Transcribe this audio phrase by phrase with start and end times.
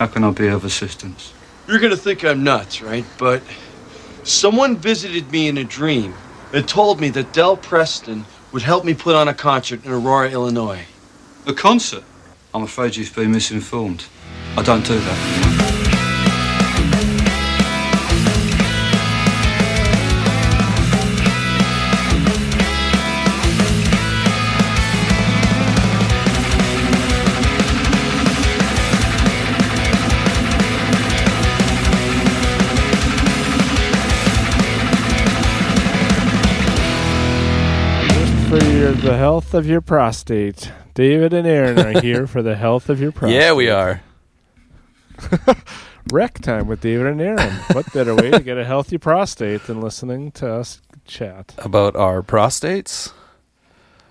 [0.00, 1.34] How can I be of assistance?
[1.68, 3.04] You're gonna think I'm nuts, right?
[3.18, 3.42] But
[4.24, 6.14] someone visited me in a dream
[6.54, 10.30] and told me that Del Preston would help me put on a concert in Aurora,
[10.30, 10.86] Illinois.
[11.46, 12.04] A concert?
[12.54, 14.06] I'm afraid you've been misinformed.
[14.56, 15.69] I don't do that.
[39.10, 40.70] The health of your prostate.
[40.94, 43.40] David and Aaron are here for the health of your prostate.
[43.40, 44.02] Yeah, we are.
[46.12, 47.52] Rec time with David and Aaron.
[47.72, 51.54] what better way to get a healthy prostate than listening to us chat?
[51.58, 53.12] About our prostates?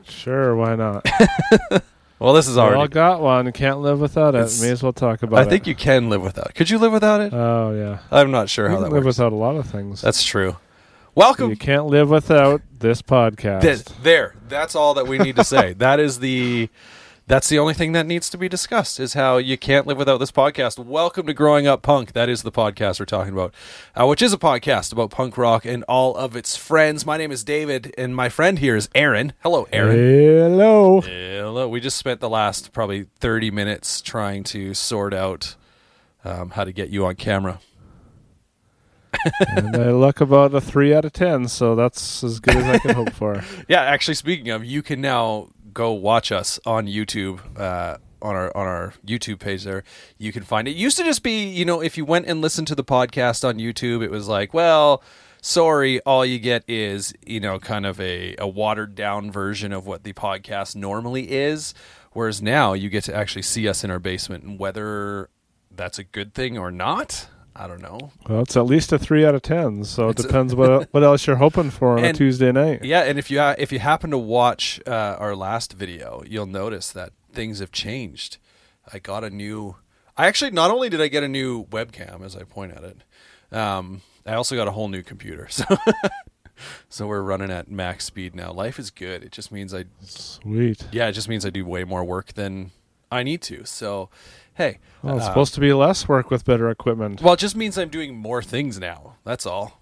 [0.04, 1.06] Sure, why not?
[2.20, 3.50] Well, this is We all got one.
[3.54, 4.40] Can't live without it.
[4.40, 5.50] It's- May as well talk about I it.
[5.50, 6.48] think you can live without.
[6.48, 6.56] It.
[6.56, 7.32] Could you live without it?
[7.34, 8.00] Oh yeah.
[8.12, 9.18] I'm not sure You how can that live works.
[9.18, 10.02] without a lot of things.
[10.02, 10.58] That's true.
[11.16, 13.62] You can't live without this podcast.
[13.62, 14.36] Th- there.
[14.48, 15.74] That's all that we need to say.
[15.74, 16.70] that is the.
[17.28, 20.18] That's the only thing that needs to be discussed is how you can't live without
[20.18, 20.84] this podcast.
[20.84, 22.14] Welcome to Growing Up Punk.
[22.14, 23.54] That is the podcast we're talking about,
[23.96, 27.06] uh, which is a podcast about punk rock and all of its friends.
[27.06, 29.34] My name is David, and my friend here is Aaron.
[29.44, 29.96] Hello, Aaron.
[29.96, 31.02] Hello.
[31.02, 31.70] Hello.
[31.70, 35.56] We just spent the last probably 30 minutes trying to sort out
[36.26, 37.60] um, how to get you on camera.
[39.56, 42.80] And I look about a three out of ten, so that's as good as I
[42.80, 43.44] can hope for.
[43.68, 47.40] Yeah, actually, speaking of, you can now go watch us on YouTube.
[47.60, 49.84] Uh, on our on our YouTube page there,
[50.18, 50.72] you can find it.
[50.72, 50.78] it.
[50.78, 53.60] Used to just be, you know, if you went and listened to the podcast on
[53.60, 55.02] YouTube, it was like, well,
[55.42, 59.86] sorry, all you get is, you know, kind of a, a watered down version of
[59.86, 61.74] what the podcast normally is.
[62.12, 65.30] Whereas now you get to actually see us in our basement, and whether
[65.72, 67.28] that's a good thing or not,
[67.60, 68.12] I don't know.
[68.30, 70.88] Well, it's at least a three out of ten, so it It's a- depends what
[70.94, 72.84] what else you're hoping for on a Tuesday night.
[72.86, 76.46] Yeah, and if you ha- if you happen to watch uh, our last video, you'll
[76.46, 78.38] notice that things have changed.
[78.94, 79.76] I got a new.
[80.16, 82.98] I actually not only did I get a new webcam, as I point at it,
[83.58, 85.48] um, I also got a whole new computer.
[85.60, 85.66] So.
[86.90, 88.52] So we're running at max speed now.
[88.52, 89.24] Life is good.
[89.24, 90.86] It just means I, Sweet.
[90.92, 92.72] yeah, it just means I do way more work than
[93.10, 93.64] I need to.
[93.66, 94.10] So,
[94.60, 97.22] hey, Well, it's uh, supposed to be less work with better equipment.
[97.22, 99.16] well, it just means I'm doing more things now.
[99.24, 99.82] That's all.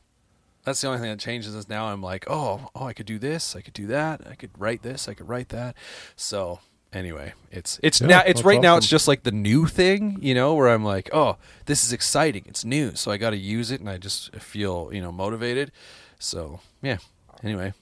[0.63, 3.17] That's the only thing that changes is now I'm like, oh, oh, I could do
[3.17, 5.75] this, I could do that, I could write this, I could write that.
[6.15, 6.59] So
[6.93, 10.35] anyway, it's it's Yeah, now it's right now it's just like the new thing, you
[10.35, 13.71] know, where I'm like, oh, this is exciting, it's new, so I got to use
[13.71, 15.71] it, and I just feel you know motivated.
[16.19, 16.97] So yeah.
[17.43, 17.73] Anyway,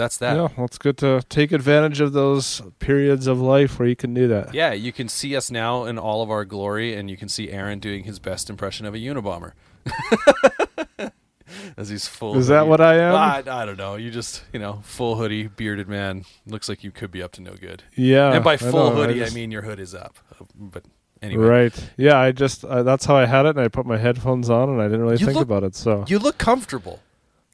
[0.00, 0.34] that's that.
[0.36, 4.12] Yeah, well, it's good to take advantage of those periods of life where you can
[4.14, 4.54] do that.
[4.54, 7.50] Yeah, you can see us now in all of our glory, and you can see
[7.50, 9.52] Aaron doing his best impression of a Unabomber.
[11.76, 12.36] As he's full.
[12.36, 13.14] Is that what I am?
[13.14, 13.96] I, I don't know.
[13.96, 16.24] You just, you know, full hoodie, bearded man.
[16.46, 17.82] Looks like you could be up to no good.
[17.96, 18.32] Yeah.
[18.32, 20.16] and by full know, hoodie, I, just- mean your hood is up.
[20.54, 20.84] But
[21.20, 21.90] anyway, Right.
[21.96, 24.68] Yeah, I just uh, that's how I had it, and I put my headphones on,
[24.68, 25.74] and I didn't really You think look- about it.
[25.74, 27.00] So you look comfortable.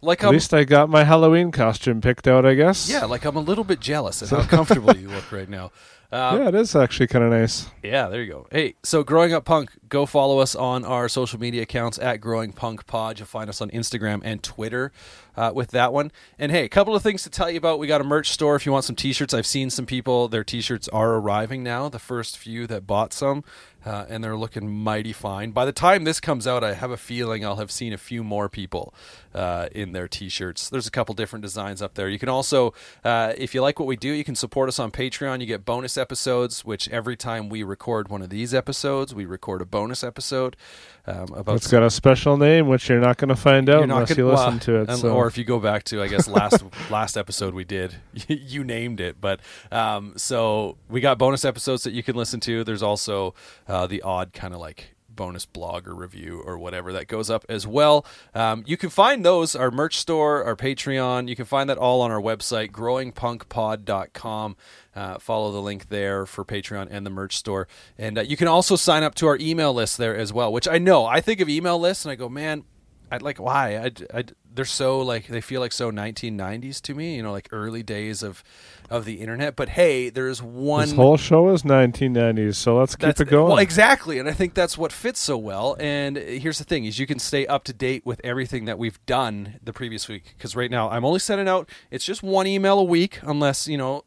[0.03, 2.89] Like at I'm, least I got my Halloween costume picked out, I guess.
[2.89, 5.71] yeah, like I'm a little bit jealous at how comfortable you look right now.
[6.12, 7.67] Um, yeah, it is actually kind of nice.
[7.83, 8.47] Yeah, there you go.
[8.53, 12.53] Hey, so Growing Up Punk, go follow us on our social media accounts at Growing
[12.53, 13.19] Punk Pod.
[13.19, 14.93] You'll find us on Instagram and Twitter
[15.37, 16.13] uh, with that one.
[16.39, 17.81] And hey, a couple of things to tell you about.
[17.81, 19.34] We got a merch store if you want some t-shirts.
[19.34, 21.89] I've seen some people, their t-shirts are arriving now.
[21.89, 23.43] The first few that bought some,
[23.86, 25.52] uh, and they're looking mighty fine.
[25.52, 28.24] By the time this comes out, I have a feeling I'll have seen a few
[28.24, 28.92] more people
[29.32, 30.69] uh, in their t-shirts.
[30.69, 32.08] There's a couple different designs up there.
[32.08, 32.74] You can also,
[33.04, 35.41] uh, if you like what we do, you can support us on Patreon.
[35.41, 39.62] You get bonus episodes, which every time we record one of these episodes, we record
[39.62, 40.56] a bonus episode
[41.06, 44.09] um, about It's got a special name, which you're not going to find out unless
[44.09, 44.89] gonna- you listen well, to it.
[44.91, 45.15] and- so.
[45.15, 47.94] Or if you go back to, I guess last last episode we did,
[48.28, 49.21] you named it.
[49.21, 49.41] But
[49.71, 52.65] um, so we got bonus episodes that you can listen to.
[52.65, 53.34] There's also
[53.69, 57.45] uh, the odd kind of like bonus blog or review or whatever that goes up
[57.48, 58.07] as well.
[58.34, 61.28] Um, you can find those our merch store, our Patreon.
[61.28, 64.57] You can find that all on our website, growingpunkpod.com.
[64.95, 67.68] Uh, follow the link there for Patreon and the merch store.
[67.98, 70.68] And uh, you can also sign up to our email list there as well, which
[70.68, 72.65] I know I think of email lists and I go, man,
[73.10, 74.24] I'd like why I, I
[74.54, 78.22] they're so like they feel like so 1990s to me you know like early days
[78.22, 78.42] of
[78.91, 83.20] of the internet but hey there's one this whole show is 1990s, so let's keep
[83.20, 83.48] it going.
[83.48, 86.98] well exactly and i think that's what fits so well and here's the thing is
[86.98, 90.56] you can stay up to date with everything that we've done the previous week because
[90.56, 94.04] right now i'm only sending out it's just one email a week unless you know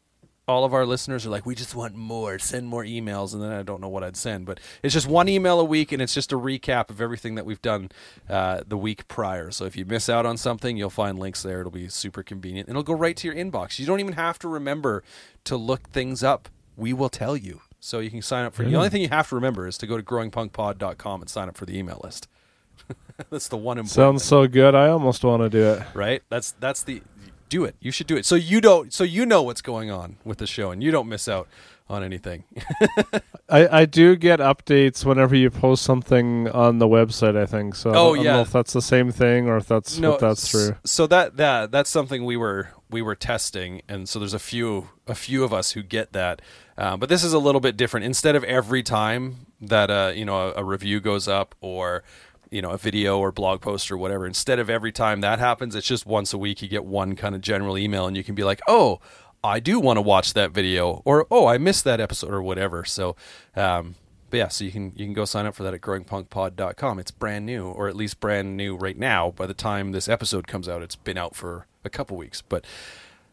[0.50, 2.38] all of our listeners are like, we just want more.
[2.38, 4.46] Send more emails, and then I don't know what I'd send.
[4.46, 7.46] But it's just one email a week, and it's just a recap of everything that
[7.46, 7.90] we've done
[8.28, 9.50] uh, the week prior.
[9.50, 11.60] So if you miss out on something, you'll find links there.
[11.60, 13.78] It'll be super convenient, and it'll go right to your inbox.
[13.78, 15.02] You don't even have to remember
[15.44, 16.48] to look things up.
[16.76, 17.60] We will tell you.
[17.78, 18.64] So you can sign up for.
[18.64, 21.56] The only thing you have to remember is to go to growingpunkpod.com and sign up
[21.56, 22.28] for the email list.
[23.30, 23.90] that's the one important.
[24.20, 24.74] Sounds so good.
[24.74, 25.82] I almost want to do it.
[25.94, 26.22] right?
[26.28, 27.02] That's that's the
[27.50, 27.76] do it.
[27.80, 28.24] You should do it.
[28.24, 28.92] So you don't.
[28.94, 31.46] So you know what's going on with the show, and you don't miss out
[31.90, 32.44] on anything.
[33.48, 37.36] I, I do get updates whenever you post something on the website.
[37.36, 37.90] I think so.
[37.90, 38.32] I Oh, don't- I don't yeah.
[38.34, 40.76] know if that's the same thing or if that's if that's true.
[40.84, 44.88] So that that that's something we were we were testing, and so there's a few
[45.06, 46.40] a few of us who get that.
[46.78, 48.06] Uh, but this is a little bit different.
[48.06, 52.02] Instead of every time that uh, you know a, a review goes up or
[52.50, 55.74] you know a video or blog post or whatever, instead of every time that happens,
[55.74, 56.62] it's just once a week.
[56.62, 59.00] You get one kind of general email, and you can be like, oh.
[59.42, 62.84] I do want to watch that video, or oh, I missed that episode, or whatever.
[62.84, 63.16] So,
[63.56, 63.94] um,
[64.28, 66.98] but yeah, so you can you can go sign up for that at growingpunkpod.com.
[66.98, 69.30] It's brand new, or at least brand new right now.
[69.30, 72.66] By the time this episode comes out, it's been out for a couple weeks, but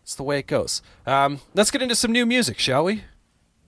[0.02, 0.82] it's the way it goes.
[1.06, 3.04] Um, let's get into some new music, shall we?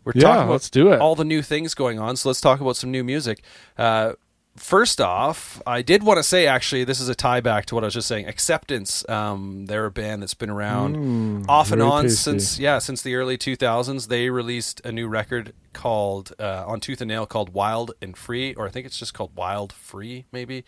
[0.05, 1.01] We're Yeah, talking about let's do it.
[1.01, 3.43] all the new things going on, so let's talk about some new music.
[3.77, 4.13] Uh,
[4.59, 7.83] first off, I did want to say actually, this is a tie back to what
[7.83, 8.27] I was just saying.
[8.27, 12.15] Acceptance, um, they're a band that's been around off and on tasty.
[12.17, 14.07] since yeah since the early 2000s.
[14.07, 18.53] They released a new record called uh, on Tooth and Nail called Wild and Free,
[18.55, 20.65] or I think it's just called Wild Free, maybe.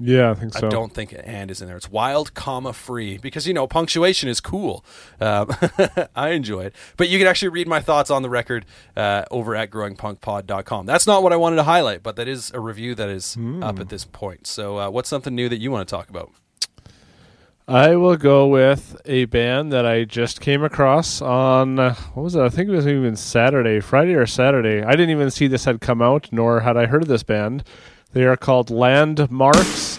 [0.00, 0.66] Yeah, I think so.
[0.66, 1.76] I don't think an and is in there.
[1.76, 4.84] It's wild, comma free because you know punctuation is cool.
[5.20, 5.54] Um,
[6.16, 8.64] I enjoy it, but you can actually read my thoughts on the record
[8.96, 10.86] uh, over at growingpunkpod.com.
[10.86, 13.78] That's not what I wanted to highlight, but that is a review that is up
[13.78, 14.46] at this point.
[14.46, 16.30] So, uh, what's something new that you want to talk about?
[17.68, 22.34] I will go with a band that I just came across on uh, what was
[22.34, 22.40] it?
[22.40, 24.82] I think it was even Saturday, Friday or Saturday.
[24.82, 27.62] I didn't even see this had come out, nor had I heard of this band.
[28.12, 29.98] They are called Landmvrks.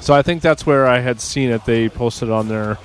[0.00, 1.64] So I think that's where I had seen it.
[1.64, 2.78] They posted on their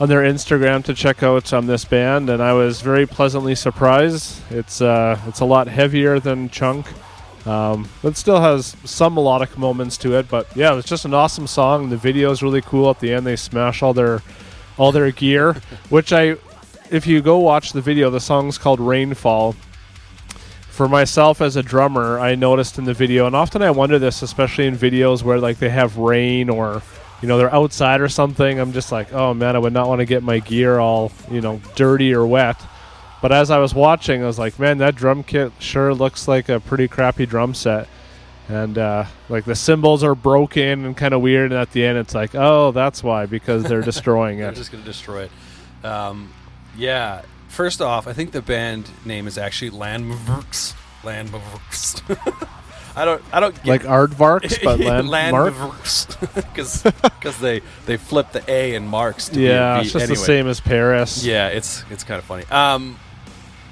[0.00, 4.40] on their Instagram to check out um, this band, and I was very pleasantly surprised.
[4.50, 6.86] It's uh, it's a lot heavier than Chunk,
[7.46, 10.28] um, but still has some melodic moments to it.
[10.28, 11.88] But yeah, it's just an awesome song.
[11.90, 12.90] The video is really cool.
[12.90, 14.22] At the end, they smash all their
[14.76, 15.54] all their gear,
[15.88, 16.36] which I,
[16.90, 19.54] if you go watch the video, the song's called Rainfall
[20.72, 24.22] for myself as a drummer, I noticed in the video, and often I wonder this,
[24.22, 26.82] especially in videos where like they have rain or
[27.20, 28.58] you know they're outside or something.
[28.58, 31.42] I'm just like, oh man, I would not want to get my gear all you
[31.42, 32.56] know dirty or wet.
[33.20, 36.48] But as I was watching, I was like, man, that drum kit sure looks like
[36.48, 37.86] a pretty crappy drum set.
[38.48, 41.98] And uh, like the cymbals are broken and kind of weird, and at the end,
[41.98, 44.56] it's like, oh, that's why because they're destroying they're it.
[44.56, 45.84] just going to destroy it.
[45.84, 46.32] Um,
[46.78, 47.22] yeah.
[47.52, 50.72] First off, I think the band name is actually Landmvrks.
[51.02, 52.48] Landmvrks.
[52.96, 53.22] I don't.
[53.30, 55.54] I don't get Like aardvarks, but landmark.
[56.34, 59.28] because because they they flip the A and marks.
[59.30, 60.16] To Yeah, be it's just anyway.
[60.18, 61.24] the same as Paris.
[61.24, 62.44] Yeah, it's it's kind of funny.
[62.50, 62.98] Um,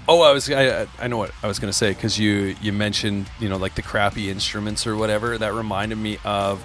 [0.09, 2.73] oh, I was I, I know what I was going to say because you you
[2.75, 5.39] mentioned you know like the crappy instruments or whatever.
[5.39, 6.63] That reminded me of.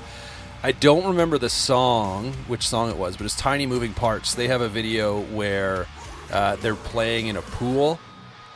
[0.64, 4.34] I don't remember the song, which song it was, but it's Tiny Moving Parts.
[4.34, 5.86] They have a video where
[6.32, 8.00] uh, they're playing in a pool,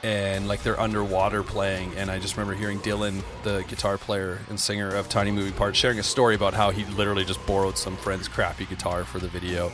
[0.04, 1.94] and like they're underwater playing.
[1.96, 5.78] And I just remember hearing Dylan, the guitar player and singer of Tiny Moving Parts,
[5.78, 9.28] sharing a story about how he literally just borrowed some friend's crappy guitar for the
[9.28, 9.72] video.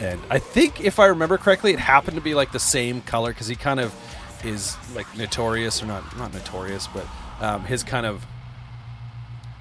[0.00, 3.30] And I think, if I remember correctly, it happened to be like the same color
[3.30, 3.94] because he kind of
[4.44, 7.06] is like notorious or not not notorious, but
[7.40, 8.26] um, his kind of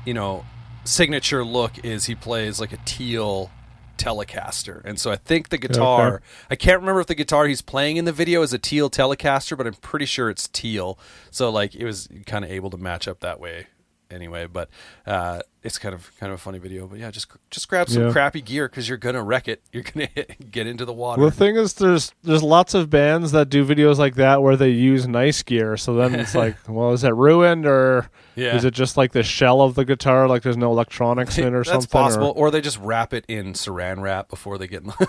[0.05, 0.45] you know
[0.83, 3.49] signature look is he plays like a teal
[3.97, 6.15] Telecaster, and so I think the guitar.
[6.15, 6.25] Okay.
[6.51, 9.57] I can't remember if the guitar he's playing in the video is a teal Telecaster,
[9.57, 10.99] but I'm pretty sure it's teal.
[11.31, 13.67] So like it was kind of able to match up that way.
[14.15, 14.69] Anyway, but
[15.05, 16.87] uh, it's kind of kind of a funny video.
[16.87, 18.11] But yeah, just just grab some Yeah.
[18.11, 19.61] crappy gear because you're gonna wreck it.
[19.73, 20.07] You're gonna
[20.51, 21.19] get into the water.
[21.21, 24.55] Well, the thing is, there's there's lots of bands that do videos like that where
[24.55, 25.75] they use nice gear.
[25.77, 28.55] So then it's like, well, is it ruined or Yeah.
[28.55, 31.53] is it just like the shell of the guitar, like there's no electronics in it
[31.53, 31.89] or That's something?
[31.89, 34.81] possible, Or or they just wrap it in Saran wrap before they get.
[34.83, 35.07] in the-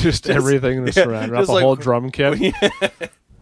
[0.00, 2.54] just, everything in the yeah, saran wrap, just a like- whole drum kit.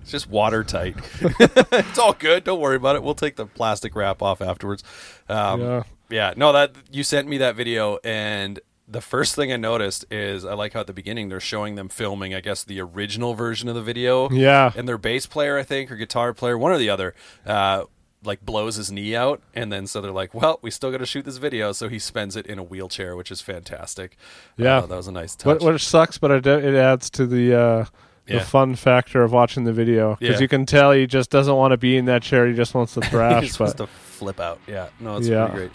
[0.03, 0.97] It's just watertight.
[1.23, 2.45] it's all good.
[2.45, 3.03] Don't worry about it.
[3.03, 4.85] We'll take the plastic wrap off afterwards.
[5.29, 5.83] Um, Yeah.
[6.11, 6.35] yeah.
[6.37, 10.55] No, that you sent me that video, and the first thing I noticed is I
[10.55, 12.35] like how at the beginning they're showing them filming.
[12.35, 14.29] I guess the original version of the video.
[14.31, 14.73] Yeah.
[14.77, 17.15] And their bass player, I think, or guitar player, one or the other.
[17.47, 17.85] Uh,
[18.25, 21.07] like blows his knee out, and then so they're like, "Well, we still got to
[21.07, 24.17] shoot this video." So he spends it in a wheelchair, which is fantastic.
[24.57, 24.79] Yeah.
[24.79, 25.61] Uh, that was a nice touch.
[25.61, 27.85] What, which sucks, but it, it adds to the uh,
[28.27, 28.39] Yeah.
[28.39, 30.43] the fun factor of watching the video because Yeah.
[30.43, 32.47] you can tell he just doesn't want to be in that chair.
[32.47, 33.43] He just wants to thrash.
[33.43, 34.61] He's just but to flip out.
[34.69, 35.47] Yeah, no, it's Yeah.
[35.47, 35.71] pretty great.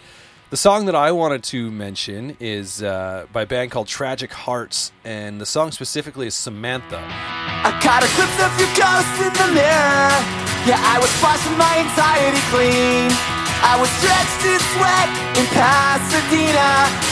[0.50, 4.94] The song that I wanted to mention is uh, by a band called Tragic Hearts,
[5.04, 7.04] and the song specifically is Samantha.
[7.04, 10.16] I caught a glimpse of your ghost in the mirror.
[10.64, 13.12] Yeah, I was washing my anxiety clean.
[13.60, 16.70] I was drenched in sweat in Pasadena,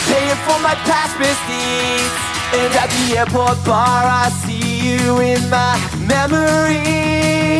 [0.07, 2.15] paying for my past misdeeds.
[2.55, 5.73] And at the airport bar, I see you in my
[6.07, 7.59] memory.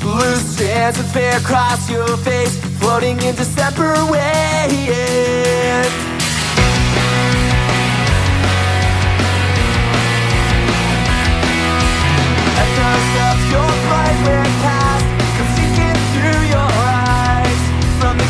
[0.00, 3.36] Blue strands of hair across your face, floating in
[18.00, 18.24] from the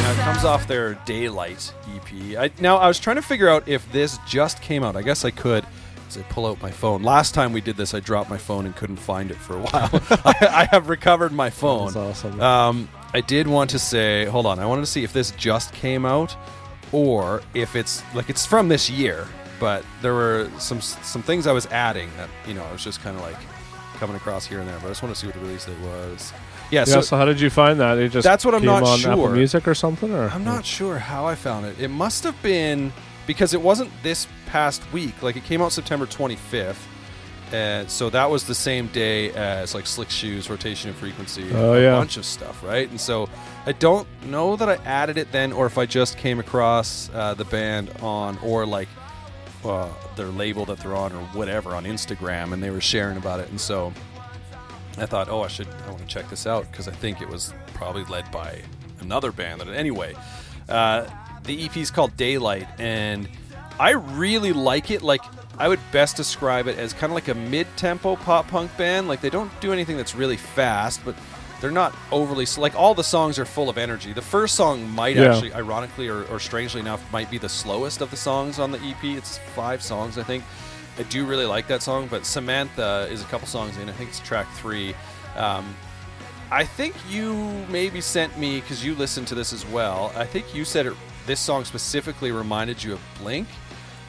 [0.00, 2.38] Now, it comes off their Daylight EP.
[2.38, 4.94] I, now, I was trying to figure out if this just came out.
[4.94, 5.64] I guess I could.
[6.08, 7.02] As I pull out my phone.
[7.02, 9.60] Last time we did this, I dropped my phone and couldn't find it for a
[9.62, 9.90] while.
[10.24, 11.86] I, I have recovered my phone.
[11.92, 12.40] That's awesome.
[12.40, 14.58] Um, I did want to say, hold on.
[14.58, 16.36] I wanted to see if this just came out,
[16.92, 19.26] or if it's like it's from this year.
[19.60, 23.00] But there were some some things I was adding that you know I was just
[23.02, 23.36] kind of like
[23.94, 24.76] coming across here and there.
[24.80, 26.32] But I just want to see what the release date was.
[26.70, 26.84] Yeah, yeah.
[26.84, 27.98] so So, how did you find that?
[27.98, 29.12] It just That's what I'm came not on sure.
[29.12, 31.80] Apple Music or something, or I'm not sure how I found it.
[31.80, 32.92] It must have been
[33.26, 35.20] because it wasn't this past week.
[35.20, 36.76] Like it came out September 25th.
[37.52, 41.72] And so that was the same day as like Slick Shoes, Rotation and Frequency, Oh,
[41.74, 41.90] a yeah.
[41.98, 42.88] bunch of stuff, right?
[42.88, 43.28] And so
[43.66, 47.34] I don't know that I added it then, or if I just came across uh,
[47.34, 48.88] the band on, or like
[49.64, 53.40] uh, their label that they're on, or whatever on Instagram, and they were sharing about
[53.40, 53.48] it.
[53.50, 53.92] And so
[54.98, 57.28] I thought, oh, I should, I want to check this out because I think it
[57.28, 58.62] was probably led by
[59.00, 59.60] another band.
[59.60, 60.14] That anyway,
[60.68, 61.06] uh,
[61.42, 63.28] the EP is called Daylight, and
[63.78, 65.02] I really like it.
[65.02, 65.22] Like
[65.58, 69.08] I would best describe it as kind of like a mid-tempo pop punk band.
[69.08, 71.14] Like they don't do anything that's really fast, but
[71.60, 74.12] they're not overly like all the songs are full of energy.
[74.12, 75.32] The first song might Yeah.
[75.32, 78.78] actually, ironically or, or strangely enough, might be the slowest of the songs on the
[78.78, 79.02] EP.
[79.04, 80.44] It's five songs, I think.
[80.98, 83.88] I do really like that song, but Samantha is a couple songs in.
[83.88, 84.94] I think it's track three.
[85.36, 85.74] Um,
[86.52, 87.34] I think you
[87.68, 90.12] maybe sent me because you listened to this as well.
[90.14, 90.94] I think you said it,
[91.26, 93.48] this song specifically reminded you of Blink,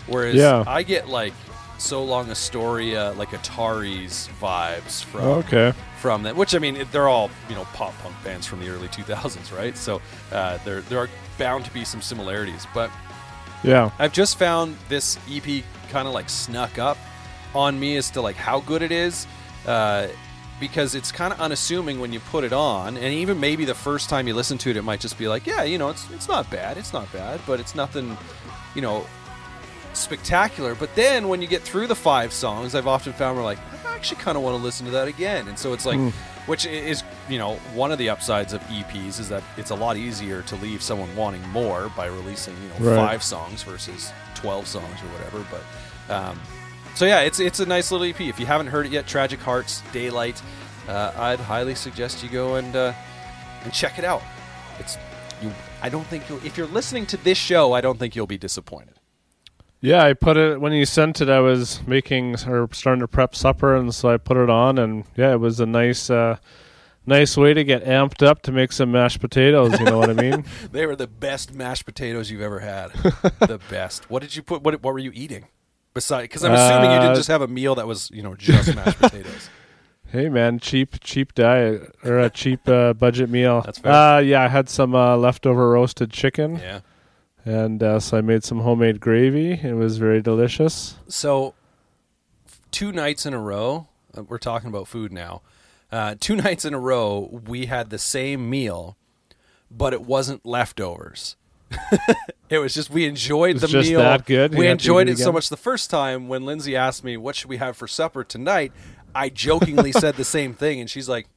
[0.07, 0.63] whereas Yeah.
[0.67, 1.33] I get like
[1.77, 5.73] so long Astoria, like Ataris vibes from okay.
[5.99, 6.35] from that.
[6.35, 9.75] Which I mean, they're all you know pop punk bands from the early 2000s, right?
[9.77, 12.89] So uh, there there are bound to be some similarities, but
[13.63, 13.89] Yeah.
[13.99, 16.97] I've just found this EP kind of like snuck up
[17.53, 19.27] on me as to like how good it is,
[19.65, 20.07] uh,
[20.59, 24.09] because it's kind of unassuming when you put it on, and even maybe the first
[24.09, 26.27] time you listen to it, it might just be like, yeah, you know, it's it's
[26.29, 28.17] not bad, it's not bad, but it's nothing,
[28.75, 29.05] you know,
[29.97, 30.75] spectacular.
[30.75, 33.95] But then when you get through the five songs, I've often found we're like, I
[33.95, 35.99] actually kind of want to listen to that again, and so it's like.
[36.45, 39.97] Which is, you know, one of the upsides of EPs is that it's a lot
[39.97, 43.07] easier to leave someone wanting more by releasing, you know, Right.
[43.09, 46.39] five songs versus 12 songs or whatever but um,
[46.93, 49.39] so yeah it's it's a nice little ep if you haven't heard it yet tragic
[49.39, 50.39] hearts daylight
[50.87, 52.93] uh, i'd highly suggest you go and uh,
[53.63, 54.21] and check it out
[54.77, 54.99] it's
[55.41, 58.27] you i don't think you'll if you're listening to this show i don't think you'll
[58.27, 58.94] be disappointed
[59.85, 61.29] Yeah, I put it when you sent it.
[61.29, 65.03] I was making or starting to prep supper, and so I put it on, and
[65.15, 66.37] yeah, it was a nice, uh,
[67.05, 69.79] nice way to get amped up to make some mashed potatoes.
[69.79, 70.43] You know what I mean?
[70.71, 72.91] They were the best mashed potatoes you've ever had.
[72.93, 74.09] the best.
[74.09, 74.63] What did you put?
[74.63, 75.45] What, what were you eating?
[75.93, 78.35] Besides, because I'm assuming you Uh, didn't just have a meal that was, you know,
[78.35, 79.49] just mashed potatoes.
[80.07, 83.61] Hey man, cheap, cheap diet or a cheap uh, budget meal.
[83.61, 83.91] That's fair.
[83.91, 86.79] Uh, yeah, I had some uh, leftover roasted chicken, Yeah.
[87.45, 89.53] And uh, so I made some homemade gravy.
[89.53, 90.95] It was very delicious.
[91.07, 91.53] So,
[92.71, 93.87] two nights in a row,
[94.17, 95.41] uh, we're talking about food now.
[95.91, 98.97] Uh, two nights in a row, we had the same meal,
[99.69, 101.35] but it wasn't leftovers.
[102.49, 103.99] it was just we enjoyed the just meal.
[103.99, 104.55] that good?
[104.55, 107.49] We enjoyed it it so much the first time when Lindsay asked me what should
[107.49, 108.71] we have for supper tonight.
[109.13, 111.27] I jokingly said the same thing, and she's like,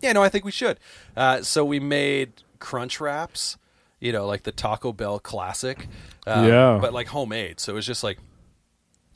[0.00, 0.78] "Yeah, no, I think we should."
[1.16, 3.56] Uh, so we made crunch wraps,
[4.00, 5.88] you know, like the Taco Bell classic,
[6.26, 6.78] uh, Yeah.
[6.80, 7.60] but like homemade.
[7.60, 8.18] So it was just like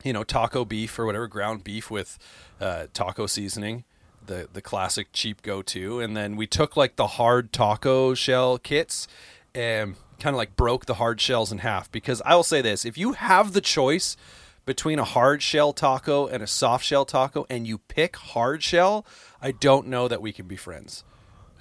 [0.02, 2.18] you know, taco beef or whatever, ground beef with
[2.58, 3.84] uh, taco seasoning,
[4.24, 8.56] the the classic cheap go to, and then we took like the hard taco shell
[8.56, 9.06] kits
[9.54, 11.92] and kind of like broke the hard shells in half.
[11.92, 14.16] Because I will say this: if you have the choice
[14.64, 19.04] between a hard shell taco and a soft shell taco, and you pick hard shell,
[19.42, 21.04] I don't know that we can be friends.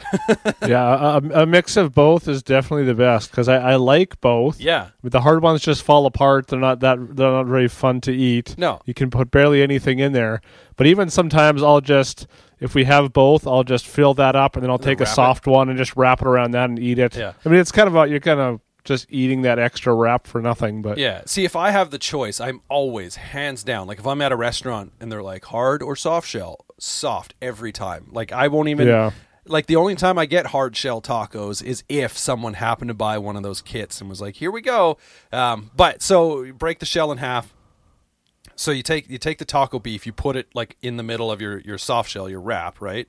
[0.68, 4.60] yeah, a, a mix of both is definitely the best because I, I like both.
[4.60, 4.90] Yeah.
[5.04, 6.48] But the hard ones just fall apart.
[6.48, 8.58] They're not that they're not very fun to eat.
[8.58, 8.82] No.
[8.86, 10.42] You can put barely anything in there.
[10.76, 12.28] But even sometimes I'll just
[12.60, 15.04] if we have both, I'll just fill that up and then I'll then take a
[15.04, 15.16] wrap it.
[15.16, 17.16] soft one and just wrap it around that and eat it.
[17.16, 17.34] Yeah.
[17.46, 20.42] I mean it's kind of a, you're kind of just eating that extra wrap for
[20.42, 21.22] nothing, but Yeah.
[21.26, 23.88] See, if I have the choice, I'm always hands down.
[23.88, 27.72] Like if I'm at a restaurant and they're like hard or soft shell, soft every
[27.72, 28.08] time.
[28.12, 28.88] Like I won't even.
[28.88, 29.12] Yeah.
[29.50, 33.18] Like the only time I get hard shell tacos is if someone happened to buy
[33.18, 34.98] one of those kits and was like, "Here we go."
[35.32, 37.54] Um, but so you break the shell in half.
[38.56, 41.32] So you take you take the taco beef, you put it like in the middle
[41.32, 43.08] of your your soft shell, your wrap, right?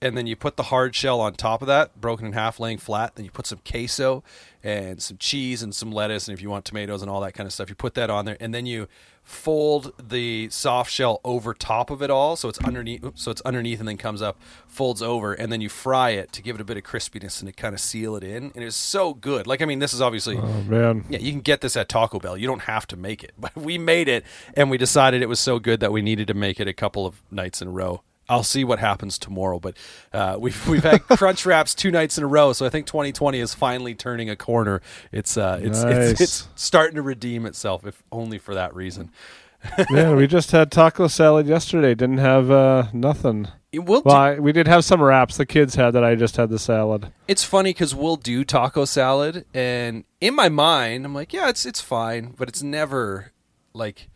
[0.00, 2.78] And then you put the hard shell on top of that, broken in half, laying
[2.78, 3.16] flat.
[3.16, 4.22] Then you put some queso
[4.62, 7.46] and some cheese and some lettuce, and if you want tomatoes and all that kind
[7.46, 8.36] of stuff, you put that on there.
[8.40, 8.88] And then you
[9.22, 13.04] fold the soft shell over top of it all, so it's underneath.
[13.14, 16.42] So it's underneath, and then comes up, folds over, and then you fry it to
[16.42, 18.52] give it a bit of crispiness and to kind of seal it in.
[18.54, 19.46] And it's so good.
[19.46, 21.04] Like I mean, this is obviously oh man.
[21.08, 22.36] yeah, you can get this at Taco Bell.
[22.36, 23.32] You don't have to make it.
[23.40, 26.34] But we made it and we decided it was so good that we needed to
[26.34, 28.02] make it a couple of nights in a row.
[28.28, 29.76] I'll see what happens tomorrow, but
[30.12, 33.38] uh, we've we've had crunch wraps two nights in a row, so I think 2020
[33.40, 34.80] is finally turning a corner.
[35.12, 36.10] It's uh, it's, Nice.
[36.12, 39.10] it's it's starting to redeem itself, if only for that reason.
[39.90, 41.94] Man, we just had taco salad yesterday.
[41.94, 43.48] Didn't have uh, nothing.
[43.74, 45.36] Well, do- I, we did have some wraps.
[45.36, 46.04] The kids had that.
[46.04, 47.12] I just had the salad.
[47.26, 51.66] it's funny because we'll do taco salad, and in my mind, I'm like, yeah, it's
[51.66, 53.32] it's fine, but it's never
[53.74, 54.08] like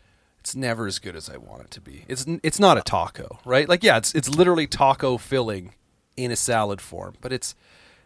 [0.43, 2.03] it's never as good as I want it to be.
[2.09, 3.69] It's it's not a taco, right?
[3.69, 5.73] Like, yeah, it's it's literally taco filling
[6.17, 7.55] in a salad form, but it's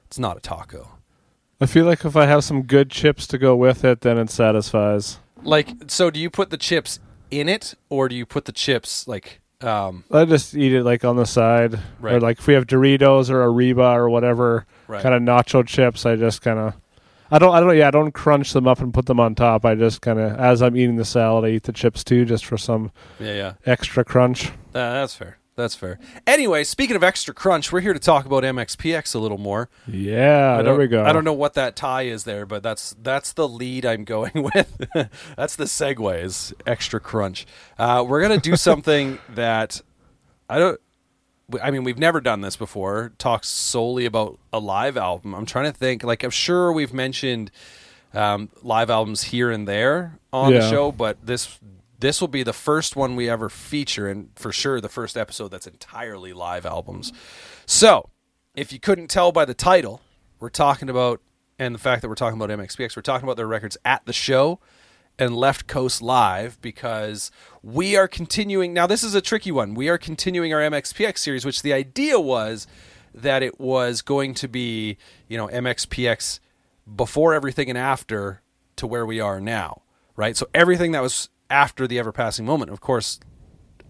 [0.06, 0.92] it's not a taco.
[1.60, 4.30] I feel like if I have some good chips to go with it, then it
[4.30, 5.18] satisfies.
[5.42, 7.00] Like, so do you put the chips
[7.32, 9.42] in it, or do you put the chips like?
[9.62, 12.22] Um, I just eat it like on the side, or Right.
[12.22, 15.02] like if we have Doritos or Arriba or whatever Right.
[15.02, 16.06] kind of nacho chips.
[16.06, 16.76] I just kind of,
[17.32, 19.66] I don't, I don't, yeah, I don't crunch them up and put them on top.
[19.66, 22.46] I just kind of, as I'm eating the salad, I eat the chips too, just
[22.46, 23.54] for some yeah, yeah.
[23.66, 24.50] extra crunch.
[24.50, 25.38] Uh, that's fair.
[25.58, 25.98] That's fair.
[26.28, 29.72] Anyway, speaking of extra crunch, we're here to talk about MXPX a little more.
[29.88, 31.04] Yeah, there we go.
[31.04, 34.32] I don't know what that tie is there, but that's that's the lead I'm going
[34.36, 34.88] with.
[35.36, 37.48] that's the segue is extra crunch.
[37.80, 39.82] Uh, we're gonna do something that
[40.48, 40.80] I don't.
[41.62, 43.14] I mean, we've never done this before.
[43.18, 45.34] Talk solely about a live album.
[45.34, 46.04] I'm trying to think.
[46.04, 47.52] Like, I'm sure we've mentioned
[48.14, 51.58] um, live albums here and there on the show, but this
[52.00, 55.50] this will be the first one we ever feature, and for sure the first episode
[55.50, 57.12] that's entirely live albums.
[57.66, 58.10] So,
[58.54, 60.02] if you couldn't tell by the title,
[60.40, 61.22] we're talking about
[61.58, 64.14] and the fact that we're talking about MXPX, we're talking about their records at the
[64.14, 64.60] show
[65.20, 67.32] and Left Coast Live because
[67.64, 68.74] we are continuing.
[68.74, 69.74] Now, this is a tricky one.
[69.74, 72.68] We are continuing our MXPX series, which the idea was
[73.14, 76.40] that it was going to be, you know, MXPX
[76.96, 78.42] before everything and after
[78.76, 79.82] to where we are now,
[80.16, 80.38] right?
[80.38, 83.20] So everything that was after the ever passing moment, of course,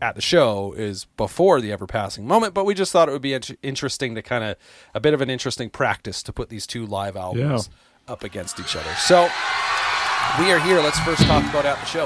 [0.01, 3.21] at the show is before the ever passing moment, but we just thought it would
[3.21, 4.55] be int- interesting to kind of
[4.93, 7.69] a bit of an interesting practice to put these two live albums
[8.07, 8.93] up against each other.
[8.99, 9.29] So
[10.39, 10.79] we are here.
[10.79, 12.05] Let's first talk about at the show.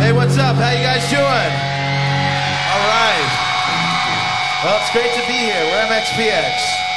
[0.00, 0.56] Hey, what's up?
[0.56, 1.52] How you guys doing?
[2.72, 3.30] All right.
[4.64, 5.64] Well, it's great to be here.
[5.70, 6.89] We're MXPX.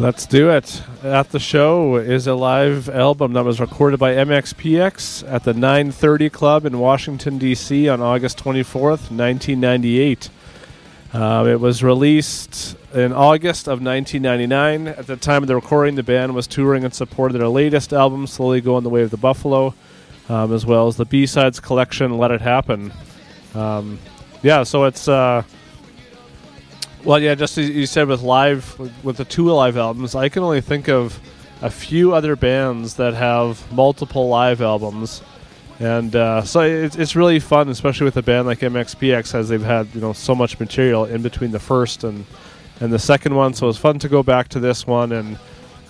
[0.00, 0.82] Let's do it.
[1.02, 6.30] At the show is a live album that was recorded by MXPX at the 930
[6.30, 7.86] Club in Washington, D.C.
[7.86, 10.30] on August 24th, 1998.
[11.12, 14.88] Um, it was released in August of 1999.
[14.88, 17.92] At the time of the recording, the band was touring in support of their latest
[17.92, 19.74] album, Slowly Going the Way of the Buffalo,
[20.30, 22.90] um, as well as the B-Sides collection, Let It Happen.
[23.54, 23.98] Um,
[24.42, 25.08] yeah, so it's.
[25.08, 25.42] Uh,
[27.04, 30.42] well, yeah, just as you said with live with the two live albums, I can
[30.42, 31.18] only think of
[31.62, 35.22] a few other bands that have multiple live albums,
[35.78, 39.62] and uh, so it's it's really fun, especially with a band like MXPX, as they've
[39.62, 42.26] had you know so much material in between the first and
[42.80, 43.54] and the second one.
[43.54, 45.38] So it's fun to go back to this one and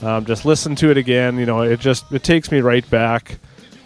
[0.02, 1.38] um, just listen to it again.
[1.38, 3.38] You know, it just it takes me right back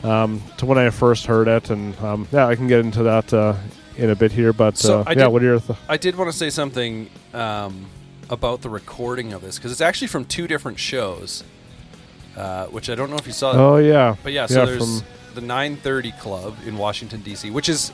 [0.02, 3.32] um, to when I first heard it, and um, yeah, I can get into that
[3.32, 3.54] uh,
[3.96, 4.52] in a bit here.
[4.52, 7.08] But So uh, yeah, did- what are your th- I did want to say something
[7.32, 7.86] um,
[8.30, 11.44] about the recording of this because it's actually from two different shows,
[12.36, 13.52] uh, which I don't know if you saw.
[13.52, 15.02] Oh yeah, But yeah, so yeah, there's
[15.34, 17.90] the 930 Club in Washington D.C., which is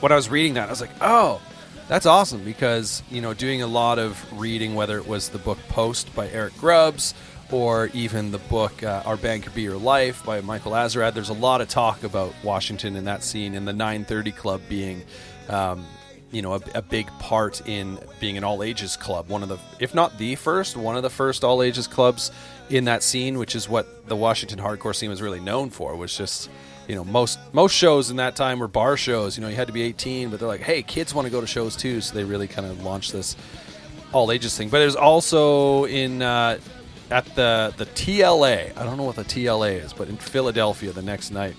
[0.00, 1.40] when I was reading that, I was like, oh,
[1.88, 5.58] that's awesome because you know doing a lot of reading, whether it was the book
[5.68, 7.14] Post by Eric Grubbs
[7.50, 11.12] or even the book uh, Our Band Could Be Your Life by Michael Azerrad.
[11.14, 15.02] There's a lot of talk about Washington in that scene, and the 930 Club being.
[15.48, 15.86] Um,
[16.34, 19.28] you know, a, a big part in being an all ages club.
[19.28, 22.32] One of the, if not the first, one of the first all ages clubs
[22.70, 25.94] in that scene, which is what the Washington hardcore scene was really known for.
[25.94, 26.50] Was just,
[26.88, 29.36] you know, most most shows in that time were bar shows.
[29.36, 31.40] You know, you had to be 18, but they're like, hey, kids want to go
[31.40, 33.36] to shows too, so they really kind of launched this
[34.12, 34.68] all ages thing.
[34.70, 36.58] But there's also in uh,
[37.10, 38.76] at the the TLA.
[38.76, 41.54] I don't know what the TLA is, but in Philadelphia the next night.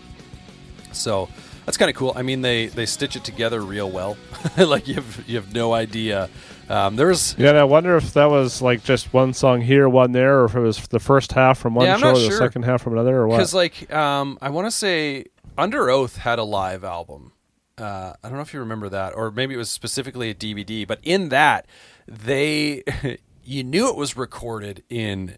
[0.91, 1.30] So
[1.65, 2.13] that's kind of cool.
[2.15, 4.17] I mean, they they stitch it together real well.
[4.58, 6.30] like you have you have no idea.
[6.69, 9.88] Um, there was Yeah, and I wonder if that was like just one song here,
[9.88, 12.32] one there, or if it was the first half from one Yeah, show, or the
[12.32, 13.38] second half from another, or what.
[13.38, 15.25] because like um, I want to say
[15.58, 17.34] Underoath had a live album.
[17.78, 20.88] Uh, I don't know if you remember that, or maybe it was specifically a DVD.
[20.88, 21.65] But in that,
[22.08, 22.84] they
[23.43, 25.38] you knew it was recorded in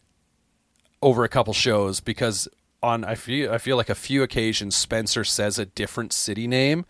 [1.02, 2.48] over a couple shows because
[2.84, 6.86] on I feel I feel like a few occasions Spencer says a different city name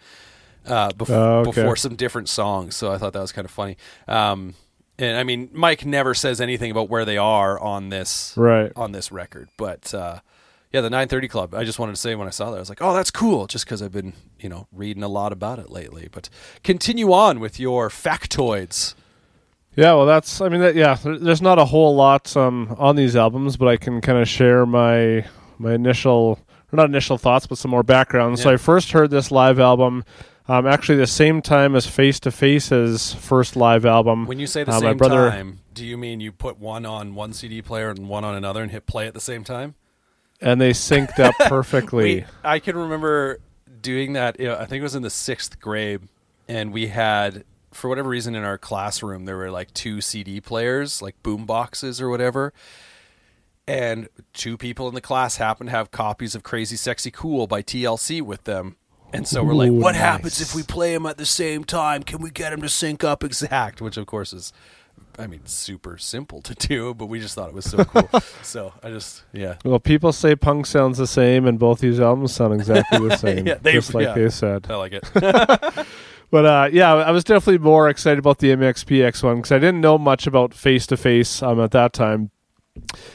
[0.66, 1.52] uh, bef- Oh, okay.
[1.62, 2.76] before some different songs.
[2.76, 3.78] So I thought that was kind of funny.
[4.08, 4.56] Um,
[5.00, 8.72] and I mean, Mike never says anything about where they are on this Right.
[8.76, 10.20] on this record, but uh,
[10.74, 11.54] yeah, the 930 Club.
[11.54, 13.48] I just wanted to say when I saw that, I was like, oh, that's cool,
[13.48, 16.10] just because I've been you know reading a lot about it lately.
[16.12, 16.30] But
[16.64, 18.94] continue on with your factoids.
[19.78, 20.42] Yeah, well, that's.
[20.42, 20.98] I mean, that, yeah.
[21.04, 24.66] There's not a whole lot um, on these albums, but I can kind of share
[24.66, 25.24] my
[25.60, 26.40] my initial,
[26.72, 28.40] not initial thoughts, but some more background.
[28.40, 30.04] So I first heard this live album,
[30.48, 34.26] um, actually the same time as Face to Face's first live album.
[34.26, 37.16] When you say the Uh, same brother- time, do you mean you put one on
[37.16, 39.76] one CD player and one on another and hit play at the same time?
[40.40, 42.18] and they synced up perfectly.
[42.18, 43.40] We, I can remember
[43.82, 44.40] doing that.
[44.40, 46.02] You know, I think it was in the sixth grade,
[46.48, 51.02] and we had, for whatever reason, in our classroom there were like two CD players,
[51.02, 52.54] like boom boxes or whatever.
[53.68, 57.62] And two people in the class happen to have copies of Crazy Sexy Cool by
[57.62, 58.78] TLC with them.
[59.14, 60.02] And so we're like, Ooh, what nice.
[60.02, 62.04] happens if we play them at the same time?
[62.04, 63.82] Can we get them to sync up exact?
[63.82, 64.52] Which, of course, is,
[65.18, 68.22] I mean, super simple to do, but we just thought it was so cool.
[68.44, 69.56] so I just, yeah.
[69.66, 73.48] well, people say punk sounds the same, and both these albums sound exactly the same,
[73.48, 74.14] Yeah, they- just like yeah.
[74.14, 74.68] they said.
[74.70, 75.04] I like it.
[76.30, 79.80] But uh, yeah, I was definitely more excited about the MXPX one because I didn't
[79.80, 82.32] know much about Face to Face at that time.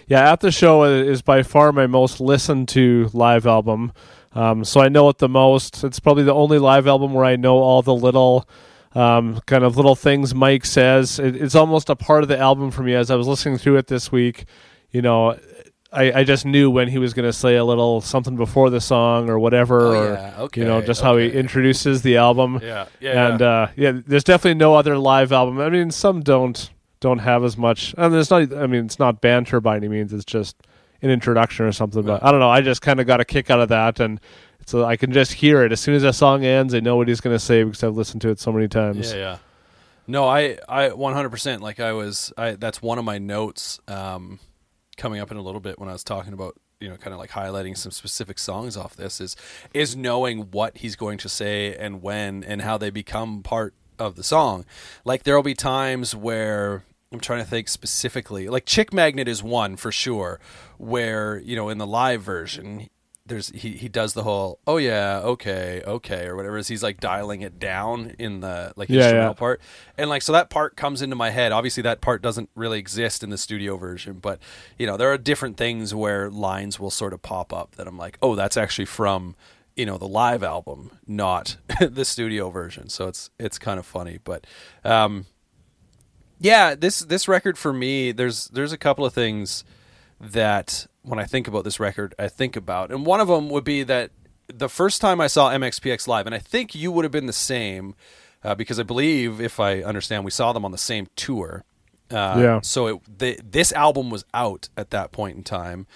[0.07, 3.93] Yeah, at the show is by far my most listened to live album.
[4.35, 5.85] Um, so I know it the most.
[5.85, 8.49] It's probably the only live album where I know all the little
[8.95, 11.19] um, kind of little things Mike says.
[11.19, 13.77] It, it's almost a part of the album for me as I was listening through
[13.77, 14.45] it this week.
[14.91, 15.39] You know,
[15.93, 18.81] I, I just knew when he was going to say a little something before the
[18.81, 19.81] song or whatever.
[19.81, 20.49] Oh, or, yeah.
[20.57, 22.61] You know, Okay, just how he introduces the album.
[22.63, 23.47] Yeah, yeah, And yeah.
[23.47, 25.61] uh, yeah, there's definitely no other live album.
[25.61, 26.71] I mean, some don't
[27.03, 27.95] don't have as much.
[27.99, 28.55] And there's not.
[28.55, 30.15] I mean, it's not banter by any means.
[30.15, 30.57] It's just
[31.03, 32.03] an introduction or something.
[32.03, 32.49] But I don't know.
[32.49, 34.19] I just kind of got a kick out of that, and
[34.65, 36.73] so I can just hear it as soon as that song ends.
[36.73, 39.13] I know what he's going to say because I've listened to it so many times.
[39.13, 39.39] Yeah, yeah.
[40.07, 41.61] No, I, I, 100%.
[41.61, 42.53] Like I was, I.
[42.53, 44.39] That's one of my notes um,
[44.97, 47.19] coming up in a little bit when I was talking about, you know, kind of
[47.19, 49.37] like highlighting some specific songs off this is,
[49.75, 54.17] is knowing what he's going to say and when and how they become part of
[54.17, 54.65] the song.
[55.05, 58.49] Like there'll be times where I'm trying to think specifically.
[58.49, 60.41] Like Chick Magnet is one for sure,
[60.79, 62.89] where you know in the live version
[63.25, 66.99] there's he, he does the whole oh yeah okay okay or whatever as he's like
[66.99, 69.35] dialing it down in the like Yeah, instrumental yeah.
[69.35, 69.61] part
[69.97, 73.23] and like so that part comes into my head obviously that part doesn't really exist
[73.23, 74.41] in the studio version but
[74.77, 77.97] you know there are different things where lines will sort of pop up that i'm
[77.97, 79.37] like oh that's actually from
[79.77, 84.19] you know the live album not the studio version so it's it's kind of funny
[84.25, 84.45] but
[84.83, 85.27] um
[86.43, 89.65] yeah this this record for me there's there's a couple of things
[90.23, 92.91] that when I think about this record, I think about.
[92.91, 94.11] And one of them would be that
[94.47, 97.33] the first time I saw MXPX live, and I think you would have been the
[97.33, 97.95] same,
[98.45, 101.65] uh, because I believe, if I understand, we saw them on the same tour.
[102.11, 102.61] Uh, Yeah.
[102.63, 105.87] So it, this album was out at that point in time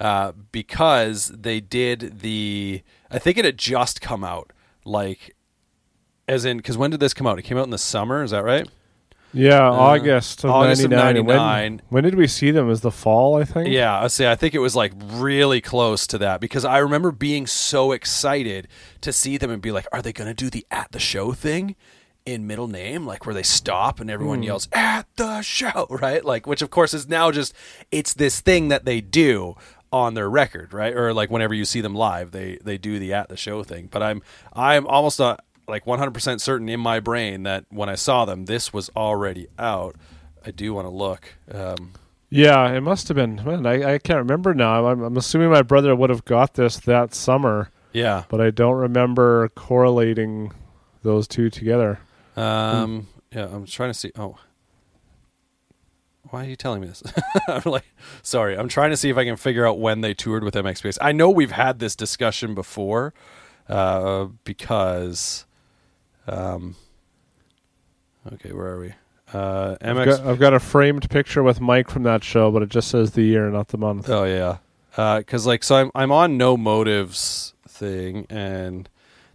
[0.00, 2.82] uh, because they did the.
[3.10, 4.52] I think it had just come out,
[4.84, 5.36] like,
[6.26, 7.38] as in, because when did this come out?
[7.38, 8.24] It came out in the summer.
[8.24, 8.68] Is that right?
[9.36, 11.16] Yeah, August of Uh, August of 99.
[11.16, 11.72] And 99.
[11.72, 12.70] When, when did we see them?
[12.70, 13.68] Is the fall, I think?
[13.68, 14.26] Yeah, I see.
[14.26, 18.68] I think it was like really close to that because I remember being so excited
[19.02, 21.32] to see them and be like, "Are they going to do the at the show
[21.32, 21.76] thing
[22.24, 26.24] in middle name, like where they stop and everyone yells at the show, right?
[26.24, 27.54] Like, which of course is now just
[27.92, 29.54] it's this thing that they do
[29.92, 30.92] on their record, right?
[30.94, 33.88] Or like whenever you see them live, they they do the at the show thing.
[33.90, 34.22] But I'm
[34.52, 35.36] I'm almost uh
[35.68, 39.96] like 100% certain in my brain that when I saw them, this was already out.
[40.44, 41.34] I do want to look.
[41.52, 41.92] Um,
[42.30, 43.36] Yeah, it must have been.
[43.44, 44.86] Man, I, I can't remember now.
[44.86, 48.24] I'm, I'm assuming my brother would have got this that summer, yeah.
[48.28, 50.52] but I don't remember correlating
[51.02, 52.00] those two together.
[52.36, 54.12] Um, yeah, I'm trying to see.
[54.16, 54.38] Oh,
[56.30, 57.02] why are you telling me this?
[57.48, 57.86] I'm like,
[58.22, 60.98] sorry, I'm trying to see if I can figure out when they toured with MXPX.
[61.00, 63.14] I know we've had this discussion before,
[63.68, 65.45] uh, because,
[66.26, 66.76] um,
[68.32, 68.92] okay, where are we?
[69.32, 72.68] Uh, I've got, I've got a framed picture with Mike from that show, but it
[72.68, 74.08] just says the year, not the month.
[74.08, 74.58] Oh yeah,
[75.18, 78.88] because like so I'm I'm on No Motiv's thing, and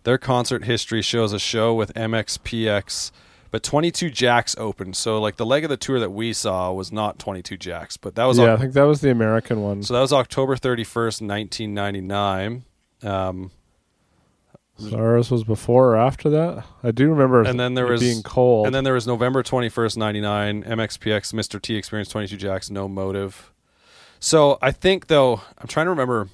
[0.04, 3.12] their concert history shows a show with MXPX,
[3.52, 4.96] but 22 Jacks opened.
[4.96, 8.16] So like the leg of the tour that we saw was not 22 Jacks, but
[8.16, 9.84] that was yeah, I think that was the American one.
[9.84, 12.64] so that was October 31st, 1999.
[13.04, 13.52] Um,
[14.94, 16.66] Ours was before or after that.
[16.84, 17.42] I do remember.
[17.44, 18.66] and then there it was being cold.
[18.66, 20.64] and then there was November 21st, 99.
[20.64, 21.62] MXPX, Mr.
[21.62, 23.52] T Experience, 22 Jacks, No Motiv.
[24.20, 26.30] So I think though I'm trying to remember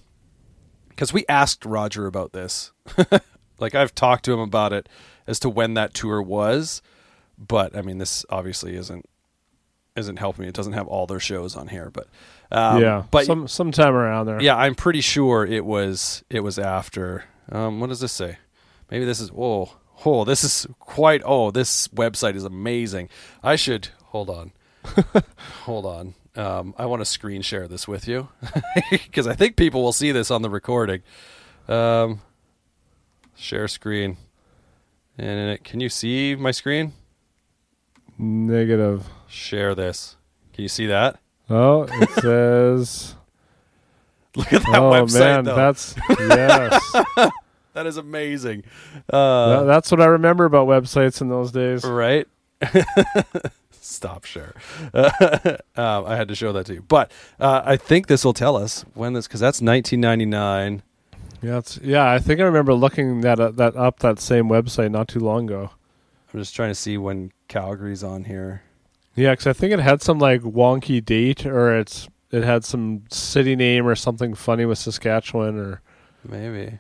[0.90, 2.72] because we asked Roger about this.
[3.60, 4.90] like I've talked to him about it
[5.26, 6.82] as to when that tour was,
[7.38, 9.06] but I mean this obviously isn't
[9.96, 10.50] isn't helping me.
[10.50, 12.08] It doesn't have all their shows on here, but
[12.52, 14.42] um, yeah, but some sometime around there.
[14.42, 17.24] yeah, I'm pretty sure it was it was after.
[17.52, 18.38] Um, what does this say?
[18.92, 23.10] Maybe this is oh oh this is quite oh this website is amazing.
[23.44, 24.52] I should hold on,
[25.64, 26.16] hold on.
[26.36, 28.30] Um, I want to screen share this with you
[28.92, 31.02] because I think people will see this on the recording.
[31.68, 32.22] Um,
[33.36, 34.18] share screen,
[35.18, 36.94] and it, can you see my screen?
[38.20, 39.06] Negative.
[39.28, 40.16] Share this.
[40.54, 41.20] Can you see that?
[41.50, 43.16] Oh, it says.
[44.38, 45.20] Look at that oh website.
[45.20, 45.56] man, though.
[45.56, 46.92] that's yes.
[47.74, 48.64] that is amazing.
[49.12, 51.84] Uh, That- that's what I remember about websites in those days.
[51.84, 52.28] right?
[53.72, 54.54] Stop share.
[54.94, 58.56] um, I had to show that to you, but uh, I think this will tell
[58.58, 60.84] us when this because that's 1999.
[61.42, 62.12] Yeah, it's, yeah.
[62.12, 65.46] I think I remember looking that uh, that up that same website not too long
[65.46, 65.72] ago.
[66.34, 68.64] I'm just trying to see when Calgary's on here.
[69.16, 73.04] Yeah, because I think it had some like wonky date, or it's it had some
[73.10, 75.82] city name or something funny with Saskatchewan, or
[76.28, 76.80] Maybe.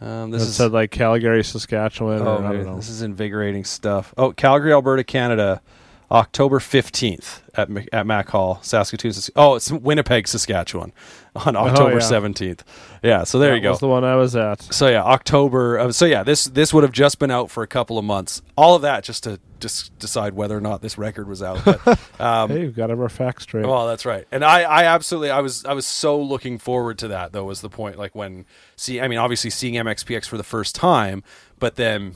[0.00, 2.76] Um, this is said like Calgary, Saskatchewan, oh, or I don't know.
[2.76, 4.12] this is invigorating stuff.
[4.18, 5.62] Oh, Calgary, Alberta, Canada,
[6.10, 9.12] October 15th at, at Mac Hall, Saskatoon.
[9.12, 10.92] Sas- Oh, it's Winnipeg, Saskatchewan
[11.46, 11.98] on October yeah.
[11.98, 12.60] 17th.
[13.02, 13.70] Yeah, so there that you go.
[13.70, 14.62] was the one I was at.
[14.62, 15.78] So yeah, October.
[15.78, 18.40] Uh, so yeah, this this would have just been out for a couple of months.
[18.56, 21.64] All of that just to just decide whether or not this record was out.
[21.64, 23.66] But, um, Hey, we've got our facts straight.
[23.66, 24.26] well, that's right.
[24.30, 27.32] And I, I absolutely, I was, I was so looking forward to that.
[27.32, 27.98] Though was the point.
[27.98, 31.22] Like when see, I mean, obviously seeing MXPX for the first time,
[31.58, 32.14] but then,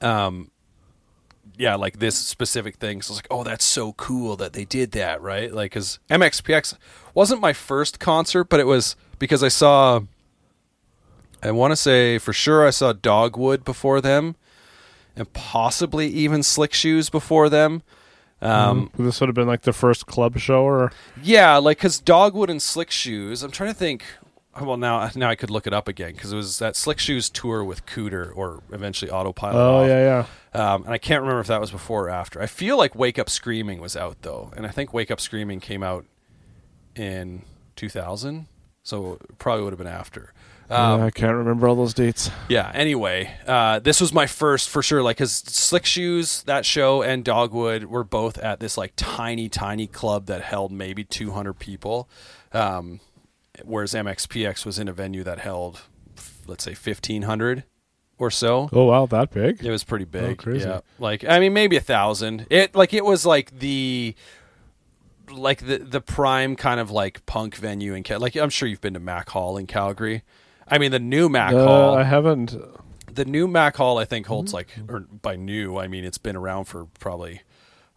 [0.00, 0.50] um,
[1.60, 3.02] yeah, like this specific thing.
[3.02, 5.52] So I was like, oh, that's so cool that they did that, right?
[5.52, 6.78] Like, because MXPX
[7.12, 10.00] wasn't my first concert, but it was because I saw.
[11.42, 14.36] I want to say for sure I saw Dogwood before them,
[15.14, 17.82] and possibly even Slick Shoes before them.
[18.40, 20.92] Um, this would have been like the first club show, or
[21.22, 23.42] yeah, like because Dogwood and Slick Shoes.
[23.42, 24.04] I'm trying to think.
[24.60, 27.30] Well, now now I could look it up again because it was that Slick Shoes
[27.30, 29.56] tour with Cooter or eventually Autopilot.
[29.56, 29.88] oh off.
[29.88, 30.72] yeah, yeah.
[30.74, 32.42] Um, and I can't remember if that was before or after.
[32.42, 35.60] I feel like Wake Up Screaming was out though, and I think Wake Up Screaming
[35.60, 36.04] came out
[36.96, 37.42] in
[37.76, 38.46] 2000,
[38.82, 40.32] so it probably would have been after.
[40.68, 42.30] Um, Yeah, I can't remember all those dates.
[42.48, 42.70] yeah.
[42.74, 45.02] Anyway, uh, this was my first for sure.
[45.02, 49.86] Like, cause Slick Shoes, that show, and Dogwood were both at this like tiny, tiny
[49.86, 52.08] club that held maybe 200 people,
[52.52, 53.00] um,
[53.64, 55.80] whereas MXPX was in a venue that held,
[56.46, 57.64] let's say, 1500
[58.18, 58.68] or so.
[58.72, 59.64] Oh wow, that big?
[59.64, 60.22] It was pretty big.
[60.32, 60.68] Oh crazy.
[60.68, 60.80] Yeah.
[60.98, 62.46] Like I mean maybe a thousand.
[62.50, 64.14] It like it was like the
[65.32, 68.80] like the the prime kind of like punk venue in Cal- like I'm sure you've
[68.80, 70.22] been to Mac Hall in Calgary.
[70.68, 72.54] I mean the new Mac Uh, Hall I haven't.
[73.14, 74.80] the new Mac Hall I think holds Mm-hmm.
[74.86, 77.42] like or by new I mean it's been around for probably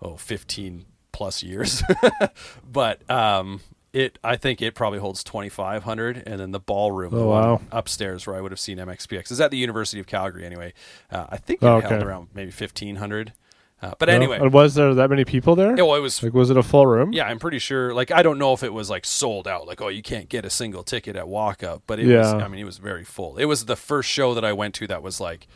[0.01, 1.83] oh 15 plus years.
[2.71, 3.59] but um
[3.93, 7.61] it I think it probably holds 2500 and then the ballroom Oh, wow.
[7.71, 10.73] upstairs where I would have seen MXPX is at the University of Calgary anyway.
[11.11, 13.33] Uh, I think it Oh, held around maybe 1500.
[13.81, 14.15] Uh, but No?
[14.15, 15.75] anyway, was there that many people there?
[15.79, 17.11] oh, it was Like, was it a full room?
[17.13, 17.93] yeah, I'm pretty sure.
[17.93, 19.67] Like, I don't know if it was like sold out.
[19.67, 22.31] Like, oh, you can't get a single ticket at walk up, but it was.
[22.33, 22.37] Yeah.
[22.37, 23.37] I mean, it was very full.
[23.37, 25.47] It was the first show that I went to that was like,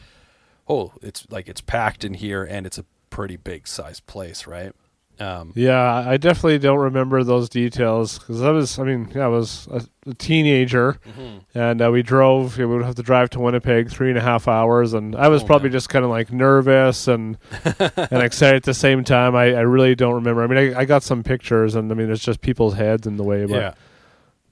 [0.67, 4.73] oh, it's like it's packed in here and it's a pretty big sized place, right?
[5.19, 9.27] Um, Yeah, I definitely don't remember those details because I was, I mean, yeah, I
[9.27, 11.57] was a, a teenager, Mm-hmm.
[11.57, 12.57] and uh, we drove.
[12.57, 15.43] We would have to drive to Winnipeg three and a half hours, and I was
[15.43, 15.73] Oh, probably man.
[15.73, 17.37] just kind of like nervous and
[17.79, 19.35] and excited at the same time.
[19.35, 20.43] I, I really don't remember.
[20.43, 23.17] I mean, I, I got some pictures, and I mean, it's just people's heads in
[23.17, 23.45] the way.
[23.45, 23.73] But yeah.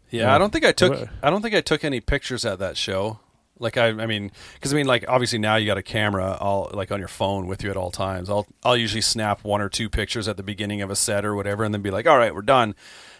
[0.09, 0.35] yeah, Yeah.
[0.35, 1.07] I don't think I took.
[1.21, 3.19] I don't think I took any pictures at that show.
[3.57, 6.69] Like I, I mean, because I mean, like obviously now you got a camera, all
[6.73, 8.29] like on your phone with you at all times.
[8.29, 11.35] I'll, I'll usually snap one or two pictures at the beginning of a set or
[11.35, 12.75] whatever, and then be like, all right, we're done.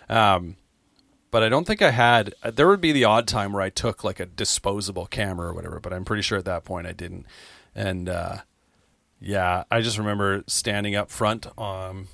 [0.09, 0.57] Um,
[1.31, 2.33] but I don't think I had.
[2.43, 5.53] uh, There would be the odd time where I took like a disposable camera or
[5.53, 7.25] whatever, but I'm pretty sure at that point I didn't.
[7.73, 8.37] And uh,
[9.19, 12.07] yeah, I just remember standing up front, um,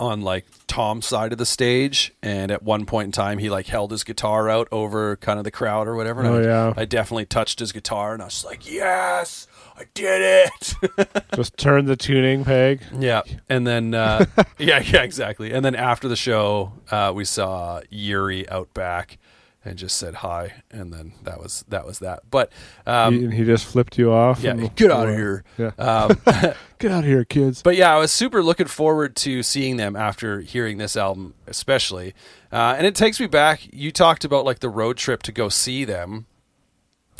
[0.00, 3.66] on like Tom's side of the stage, and at one point in time, he like
[3.66, 6.20] held his guitar out over kind of the crowd or whatever.
[6.22, 6.72] and Oh, I, yeah.
[6.76, 9.46] I definitely touched his guitar, and I was like, "Yes,
[9.78, 12.80] I did it!" just turn the tuning peg.
[12.98, 14.26] yeah, and then uh,
[14.58, 15.52] yeah, yeah, exactly.
[15.52, 19.18] And then after the show, uh, we saw Yuri out back
[19.64, 22.22] and just said hi, and then that was that was that.
[22.30, 22.52] But
[22.86, 24.42] um, he, he just flipped you off.
[24.42, 25.44] yeah, and- get out of here.
[25.58, 25.70] Yeah.
[25.78, 26.18] Um,
[26.80, 27.62] Get out of here, kids.
[27.62, 32.12] But yeah, I was super looking forward to seeing them after hearing this album, especially.
[32.52, 33.60] Uh, and it takes me back.
[33.72, 36.26] You talked about like the road trip to go see them.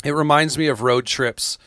[0.03, 1.57] It reminds me of road trips.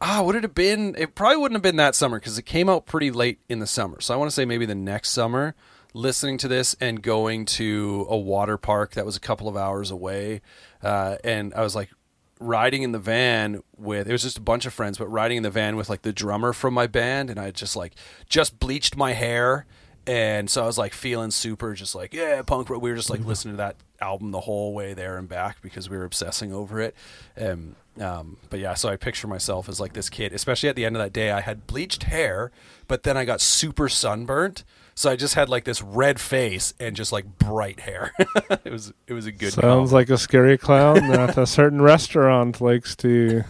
[0.00, 0.96] Ah, would it have been?
[0.98, 3.66] It probably wouldn't have been that summer because it came out pretty late in the
[3.68, 4.00] summer.
[4.00, 5.54] So I want to say maybe the next summer,
[5.96, 9.90] listening to this and going to a water park that was a couple of hours
[9.90, 10.42] away.
[10.82, 11.90] Uh, and I was like,
[12.38, 15.42] riding in the van with it was just a bunch of friends but riding in
[15.42, 17.94] the van with like the drummer from my band and i just like
[18.28, 19.64] just bleached my hair.
[20.06, 22.82] And so i was like feeling super just like yeah punk rock.
[22.82, 25.88] We were just like listening to that album the whole way there and back because
[25.88, 26.94] we were obsessing over it.
[27.36, 30.84] And um, but yeah so i picture myself as like this kid especially at the
[30.84, 32.50] end of that day i had bleached hair
[32.86, 34.64] but then i got super sunburnt
[34.98, 38.12] so i just had like this red face and just like bright hair
[38.64, 39.94] it was it was a good Sounds combo.
[39.94, 43.44] like a scary clown that a certain restaurant likes to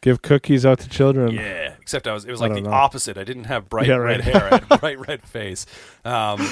[0.00, 1.34] give cookies out to children.
[1.34, 2.70] Yeah, except I was it was I like the know.
[2.70, 3.16] opposite.
[3.18, 4.34] I didn't have bright Yeah, red right.
[4.34, 4.44] hair.
[4.44, 5.66] I had a bright red face.
[6.04, 6.46] Um,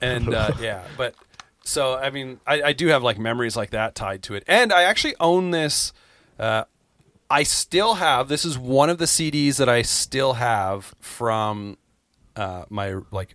[0.00, 1.14] and uh, yeah, but
[1.64, 4.72] so I mean, I, I do have like memories like that tied to it, and
[4.72, 5.92] I actually own this.
[6.38, 6.64] Uh,
[7.30, 11.78] I still have this is one of the CDs that I still have from
[12.36, 13.34] uh, my like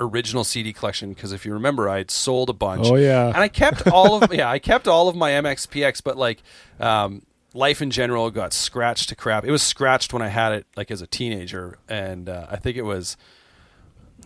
[0.00, 2.86] original CD collection because if you remember, I had sold a bunch.
[2.86, 3.28] Oh, yeah.
[3.28, 6.42] and I kept all of yeah, I kept all of my MXPX, but like
[6.80, 7.22] um,
[7.54, 9.44] life in general got scratched to crap.
[9.44, 12.76] It was scratched when I had it like as a teenager, and uh, I think
[12.76, 13.16] it was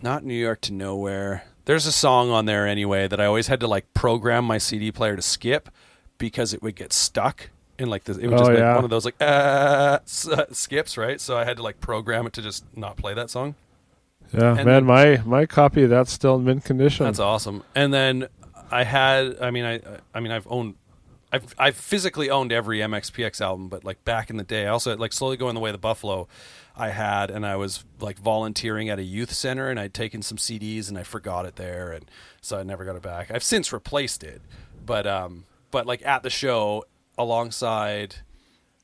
[0.01, 1.43] Not New York to Nowhere.
[1.65, 4.91] There's a song on there anyway that I always had to like program my CD
[4.91, 5.69] player to skip
[6.17, 7.49] because it would get stuck
[7.79, 8.75] in like the it would Oh, just yeah.
[8.75, 11.21] one of those like uh, s- skips, right?
[11.21, 13.55] So I had to like program it to just not play that song.
[14.33, 17.05] Yeah, And man, my my copy of that's still in mint condition.
[17.05, 17.63] That's awesome.
[17.75, 18.27] And then
[18.71, 19.81] I had, I mean, I,
[20.13, 20.75] I mean, I've owned,
[21.33, 24.95] I've, I've physically owned every MXPX album, but like back in the day, I also
[24.95, 26.29] like slowly going the way of the Buffalo.
[26.75, 30.37] I had, and I was like volunteering at a youth center, and I'd taken some
[30.37, 32.05] CDs, and I forgot it there, and
[32.39, 33.29] so I never got it back.
[33.29, 34.41] I've since replaced it,
[34.85, 36.85] but um, but like at the show
[37.17, 38.15] alongside,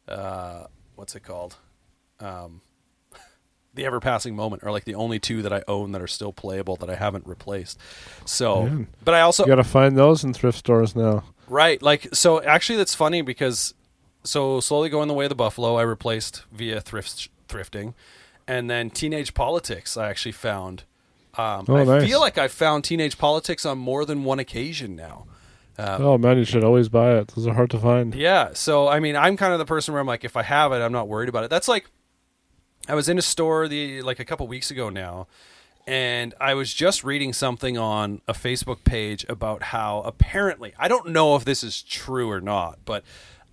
[0.07, 1.55] uh, what's it called?
[2.19, 2.59] Um,
[3.77, 6.33] the ever passing moment are like the only two that I own that are still
[6.33, 7.79] playable that I haven't replaced.
[8.25, 11.23] So, but I also you got to find those in thrift stores now.
[11.47, 13.73] right like so actually that's funny because
[14.25, 17.93] so slowly going the way of the buffalo I replaced via thrift thrifting,
[18.47, 20.83] and then teenage politics I actually found.
[21.37, 22.03] Um, Oh, I nice.
[22.03, 25.27] feel like I've found teenage politics on more than one occasion now.
[25.79, 27.27] oh man, you should always buy it.
[27.29, 28.15] Those are hard to find.
[28.15, 28.49] Yeah.
[28.53, 30.77] So I mean, I'm kind of the person where I'm like, if I have it,
[30.77, 31.49] I'm not worried about it.
[31.51, 31.85] That's like,
[32.87, 35.27] I was in a store the like a couple weeks ago now,
[35.85, 41.09] and I was just reading something on a Facebook page about how apparently I don't
[41.09, 43.03] know if this is true or not, but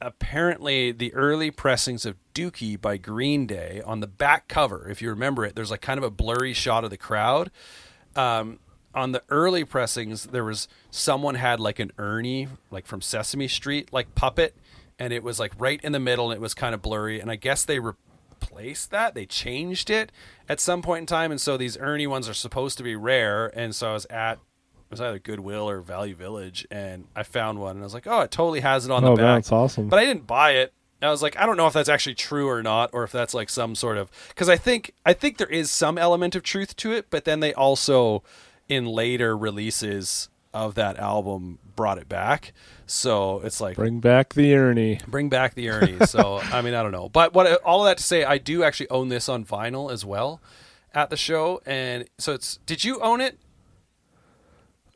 [0.00, 5.10] apparently the early pressings of Dookie by Green Day on the back cover, if you
[5.10, 7.50] remember it, there's like kind of a blurry shot of the crowd.
[8.14, 8.60] Um,
[8.94, 13.92] on the early pressings, there was someone had like an Ernie, like from Sesame Street,
[13.92, 14.54] like puppet,
[14.98, 17.18] and it was like right in the middle, and it was kind of blurry.
[17.20, 17.80] And I guess they
[18.40, 20.10] replaced that, they changed it
[20.48, 23.46] at some point in time, and so these Ernie ones are supposed to be rare.
[23.58, 27.58] And so I was at it was either Goodwill or Value Village, and I found
[27.58, 29.36] one, and I was like, oh, it totally has it on Oh the back.
[29.38, 29.88] that's awesome.
[29.88, 30.72] But I didn't buy it.
[31.02, 33.34] I was like, I don't know if that's actually true or not, or if that's
[33.34, 36.76] like some sort of because I think I think there is some element of truth
[36.76, 38.22] to it, but then they also
[38.68, 42.52] in later releases of that album brought it back.
[42.86, 45.00] So it's like Bring back the Ernie.
[45.06, 46.06] bring back the Ernie.
[46.06, 48.62] So I mean, I don't know, but what all of that to say, I do
[48.62, 50.40] actually own this on vinyl as well
[50.94, 52.58] at the show, and so it's.
[52.66, 53.38] Did you own it?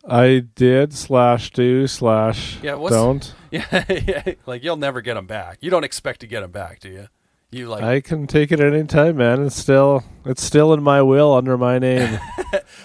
[0.09, 3.35] I did slash do slash Yeah, don't.
[3.51, 4.35] Yeah, yeah.
[4.47, 5.59] Like you'll never get them back.
[5.61, 7.09] You don't expect to get them back, do you?
[7.51, 9.45] You like I can take it any time, man.
[9.45, 12.19] It's still it's still in my will under my name.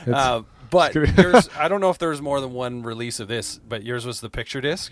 [0.05, 0.41] It's, Uh,
[0.73, 3.83] but yours, I don't know if there was more than one release of this, but
[3.83, 4.91] yours was the picture disc.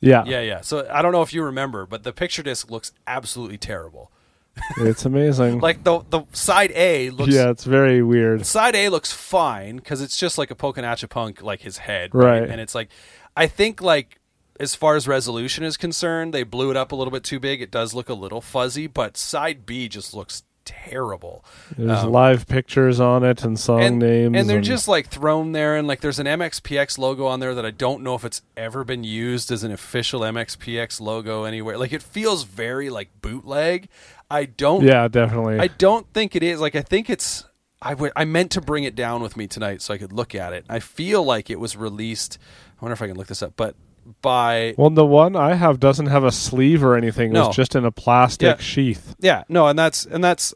[0.00, 0.60] yeah, Yeah, yeah.
[0.60, 4.12] So I don't know if you remember, but the picture disc looks absolutely terrible.
[4.78, 5.60] it's amazing.
[5.60, 7.32] Like the the side A looks.
[7.32, 8.44] yeah, it's very weird.
[8.46, 12.42] Side A looks fine because it's just like a Pokinatcha punk, like his head, Right.
[12.42, 12.88] And it's like,
[13.36, 14.20] I think like
[14.60, 17.62] as far as resolution is concerned, they blew it up a little bit too big.
[17.62, 21.44] It does look a little fuzzy, but side B just looks terrible.
[21.76, 25.52] There's Um, live pictures on it and song and, names, and they're just like thrown
[25.52, 28.42] there and like there's an MXPX logo on there that I don't know if it's
[28.56, 31.78] ever been used as an official MXPX logo anywhere.
[31.78, 33.88] Like it feels very like bootleg.
[34.30, 35.58] I don't yeah, definitely.
[35.58, 36.60] I don't think it is.
[36.60, 37.44] Like I think it's
[37.80, 40.52] I I meant to bring it down with me tonight so I could look at
[40.52, 40.64] it.
[40.68, 42.38] I feel like it was released
[42.80, 43.74] I wonder if I can look this up, but
[44.22, 47.32] by well, the one I have doesn't have a sleeve or anything.
[47.32, 47.48] No.
[47.48, 48.56] It's just in a plastic Yeah.
[48.62, 49.14] sheath.
[49.20, 50.54] Yeah, no, and that's and that's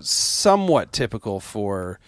[0.00, 1.98] somewhat typical for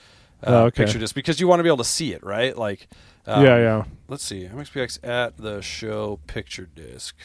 [0.42, 0.84] uh, Oh, okay.
[0.84, 2.56] picture disc because you want to be able to see it, right?
[2.56, 2.88] Like,
[3.26, 3.84] um, yeah, yeah.
[4.08, 7.16] Let's see, MXPX at the show picture disc.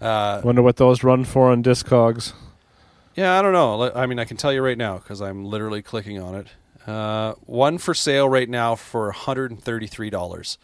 [0.00, 2.32] Uh, Wonder what those run for on Discogs.
[3.16, 3.90] yeah, I don't know.
[3.94, 6.46] I mean, I can tell you right now because I'm literally clicking on it.
[6.86, 10.56] Uh, one for sale right now for $133,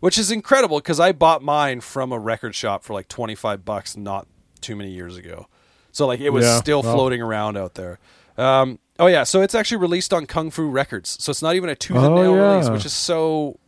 [0.00, 3.96] which is incredible because I bought mine from a record shop for like 25 bucks
[3.96, 4.26] not
[4.60, 5.46] too many years ago.
[5.92, 6.94] So like it was Yeah, still well.
[6.94, 7.98] floating around out there.
[8.36, 11.16] Um, oh yeah, so it's actually released on Kung Fu Records.
[11.22, 12.52] So it's not even a tooth and Oh, nail yeah.
[12.52, 13.58] release, which is so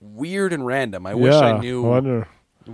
[0.00, 1.06] weird and random.
[1.06, 2.28] I wish I knew wonder.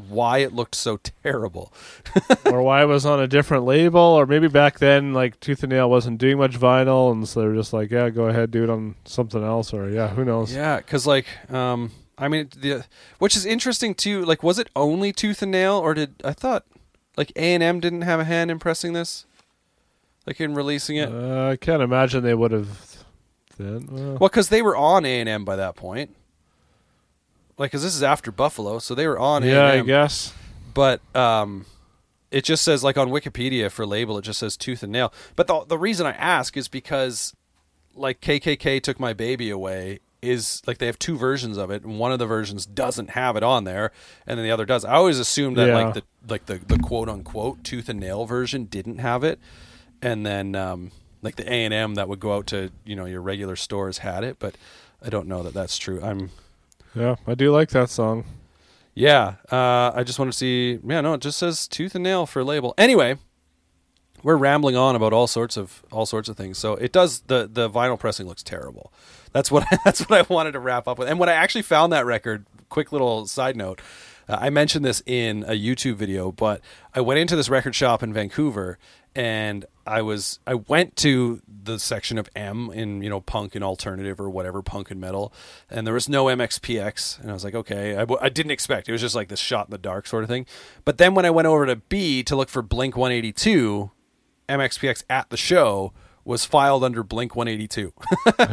[0.08, 1.72] why it looked so terrible.
[2.46, 5.70] or why it was on a different label, or maybe back then, like Tooth and
[5.72, 8.62] Nail wasn't doing much vinyl, and so they were just like, yeah, go ahead, do
[8.64, 10.54] it on something else, or yeah, who knows?
[10.54, 12.84] Yeah, because like, um, I mean, the
[13.18, 14.24] which is interesting too.
[14.24, 16.64] Like, was it only Tooth and Nail, or did I thought
[17.16, 19.24] like A and M didn't have a hand in pressing this,
[20.26, 21.10] like in releasing it?
[21.10, 23.04] Uh, I can't imagine they would have.
[23.56, 26.14] Then, well, well, because they were on A and M by that point.
[27.56, 29.86] Like, because this is after Buffalo, so they were on yeah, I A&M.
[29.86, 30.32] guess.
[30.74, 31.66] but um,
[32.30, 35.12] it just says like on Wikipedia for label, it just says tooth and nail.
[35.34, 37.34] But the the reason I ask is because
[37.94, 41.98] like KKK took my baby away is like they have two versions of it, and
[41.98, 43.92] one of the versions doesn't have it on there,
[44.26, 44.84] and then the other does.
[44.84, 45.76] I always assumed that Yeah.
[45.84, 49.38] like the like the the quote unquote tooth and nail version didn't have it,
[50.02, 50.90] and then um,
[51.22, 53.98] like the A and M that would go out to you know your regular stores
[53.98, 54.56] had it, but
[55.04, 56.00] I don't know that that's true.
[56.02, 56.30] I'm
[56.94, 58.24] Yeah, I do like that song.
[58.94, 59.34] yeah.
[59.52, 60.78] Uh, I just want to see.
[60.84, 62.74] Yeah, no, it just says tooth and nail for label.
[62.76, 63.18] Anyway,
[64.24, 66.58] we're rambling on about all sorts of all sorts of things.
[66.58, 68.92] So it does the the vinyl pressing looks terrible.
[69.32, 71.08] That's what that's what I wanted to wrap up with.
[71.08, 73.80] And when I actually found that record, quick little side note.
[74.28, 76.60] Uh, I mentioned this in a YouTube video, but
[76.94, 78.78] I went into this record shop in Vancouver
[79.18, 83.64] and I was I went to the section of M in you know punk and
[83.64, 85.32] alternative or whatever punk and metal,
[85.68, 88.92] and there was no MXPX, and I was like, okay, I, I didn't expect it
[88.92, 90.46] was just like this shot in the dark sort of thing.
[90.84, 93.90] But then when I went over to B to look for Blink 182,
[94.48, 95.92] MXPX at the show
[96.28, 97.92] was filed under Blink 182.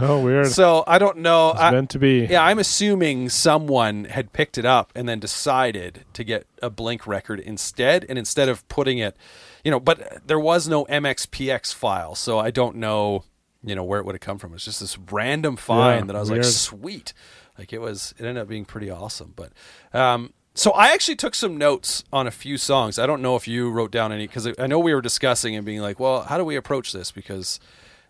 [0.02, 0.48] Oh, weird.
[0.52, 1.52] so I don't know.
[1.52, 2.26] it's I- meant to be.
[2.30, 7.06] yeah, I'm assuming someone had picked it up and then decided to get a Blink
[7.06, 9.16] record instead, and instead of putting it,
[9.64, 13.24] you know, but there was no MXPX file, so I don't know,
[13.64, 14.54] you know, where it would have come from.
[14.54, 16.46] It's just this random find Yeah, that I was weird.
[16.46, 17.14] like, sweet,
[17.60, 18.14] like it was.
[18.18, 19.52] It ended up being pretty awesome, but.
[19.94, 22.98] um so I actually took some notes on a few songs.
[22.98, 25.66] I don't know if you wrote down any because I know we were discussing and
[25.66, 27.12] being like, well, how do we approach this?
[27.12, 27.60] Because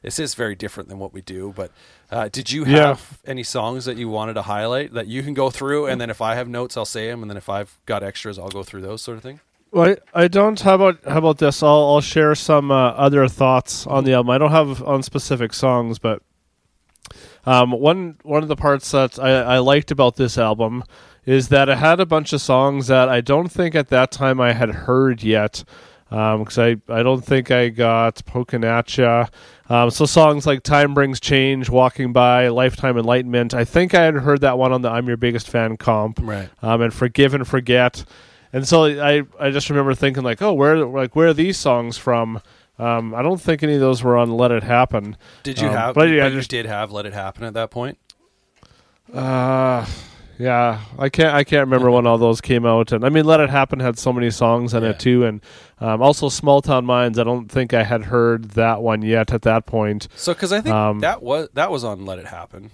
[0.01, 1.51] this is very different than what we do.
[1.55, 1.71] But
[2.11, 2.87] uh, did you Yeah.
[2.89, 6.09] have any songs that you wanted to highlight that you can go through, and then
[6.09, 8.61] if I have notes, I'll say them, and then if I've got extras, I'll go
[8.63, 9.39] through those sort of thing.
[9.71, 10.59] Well, I, I don't.
[10.61, 11.63] How about how about this?
[11.63, 14.29] I'll I'll share some uh, other thoughts on the album.
[14.29, 16.21] I don't have on specific songs, but
[17.45, 20.83] um, one one of the parts that I, I liked about this album
[21.25, 24.39] is that it had a bunch of songs that I don't think at that time
[24.41, 25.63] I had heard yet.
[26.09, 29.25] Because I, I don't think I got Pokin' at Ya.
[29.67, 33.53] Um, so songs like Time Brings Change, Walking By, Lifetime Enlightenment.
[33.55, 36.47] I think I had heard that one on the I'm Your Biggest Fan comp Right.
[36.61, 38.05] um, and forgive and forget.
[38.53, 41.97] And so I, I just remember thinking like, oh, where like where are these songs
[41.97, 42.39] from?
[42.77, 45.17] Um, I don't think any of those were on Let It Happen.
[45.43, 45.95] Did you Um, have?
[45.95, 47.97] but But, yeah, you just- did have "Let It Happen" at that point.
[49.13, 49.85] Uh,
[50.37, 52.91] yeah, I can't I can't remember when all those came out.
[52.91, 54.89] And I mean, Let It Happen had so many songs in Yeah.
[54.89, 55.41] it too, and
[55.79, 57.17] um, also Small Town Minds.
[57.19, 60.07] I don't think I had heard that one yet at that point.
[60.15, 62.71] So, because I think Um, that was that was on "Let It Happen."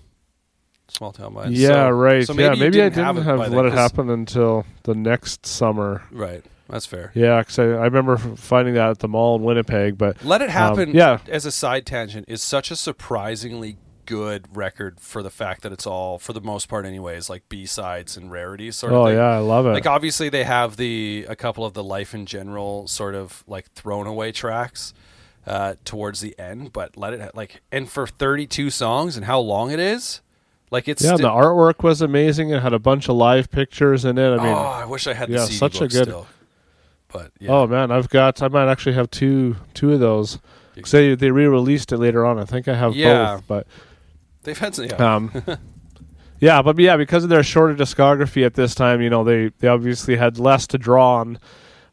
[0.87, 1.57] Small town minds.
[1.57, 2.27] yeah, So- right.
[2.27, 4.65] So maybe, you maybe I didn't didn't have, have, it then, Let It Happen until
[4.83, 6.01] the next summer.
[6.11, 6.43] Right.
[6.69, 7.11] That's fair.
[7.15, 9.97] Yeah, because I, I remember finding that at the mall in Winnipeg.
[9.97, 11.19] But Let It Happen, Um, yeah.
[11.29, 13.77] as a side tangent, is such a surprisingly
[14.11, 18.17] good record for the fact that it's all, for the most part anyways, like B-sides
[18.17, 19.15] and rarities sort of oh thing.
[19.15, 19.69] yeah, I love it.
[19.69, 23.71] Like obviously they have the a couple of the life in general sort of like
[23.73, 24.93] thrown away tracks
[25.47, 29.71] uh, towards the end, but let it like and for 32 songs and how long
[29.71, 30.21] it is,
[30.69, 32.49] like it's yeah, sti- the artwork was amazing.
[32.49, 34.29] It had a bunch of live pictures in it.
[34.33, 36.27] I mean, oh, I wish I had the yeah, CD such a good- still.
[37.13, 37.51] But yeah.
[37.51, 38.41] oh man, I've got.
[38.41, 40.39] I might actually have two two of those.
[40.79, 42.39] 'Cause they they re-released it later on.
[42.39, 43.35] I think I have Yeah.
[43.35, 43.67] both, but
[44.43, 45.15] they've had some yeah.
[45.15, 45.31] Um,
[46.39, 49.67] yeah, but yeah, because of their shorter discography at this time, you know, they they
[49.67, 51.39] obviously had less to draw on,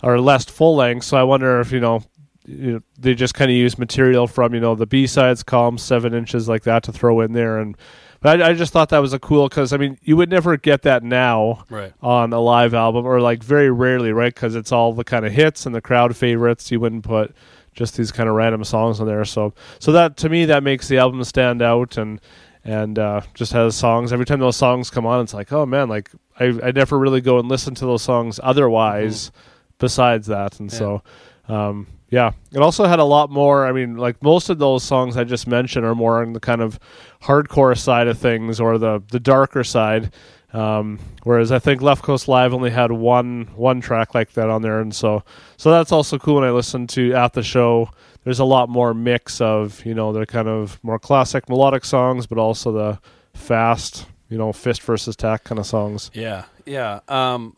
[0.03, 1.05] or less full length.
[1.05, 2.03] So I wonder if you know,
[2.47, 5.79] you know they just kind of use material from you know the B sides column,
[5.79, 7.77] seven inches like that to throw in there, and
[8.21, 10.57] but I, I just thought that was a cool because I mean you would never
[10.57, 11.93] get that now right.
[12.01, 14.35] on a live album or like very rarely, right?
[14.35, 16.71] Because it's all the kind of hits and the crowd favorites.
[16.71, 17.35] You wouldn't put
[17.79, 19.24] just these kind of random songs on there.
[19.24, 22.20] So so that to me that makes the album stand out and
[22.64, 24.12] and uh, just has songs.
[24.12, 27.20] Every time those songs come on, it's like oh man, like I I never really
[27.20, 29.31] go and listen to those songs otherwise.
[29.79, 31.03] Besides that, and so.
[31.49, 33.66] Um, yeah, it also had a lot more.
[33.66, 36.62] I mean, like most of those songs I just mentioned are more on the kind
[36.62, 36.79] of
[37.22, 40.12] hardcore side of things or the the darker side.
[40.53, 44.63] Um, whereas I think Left Coast Live only had one one track like that on
[44.63, 45.23] there, and so
[45.57, 46.37] so that's also cool.
[46.37, 47.91] When I listened to at the show,
[48.25, 52.27] there's a lot more mix of you know the kind of more classic melodic songs,
[52.27, 52.99] but also the
[53.35, 56.11] fast you know fist versus tack kind of songs.
[56.15, 57.01] Yeah, yeah.
[57.09, 57.57] Um,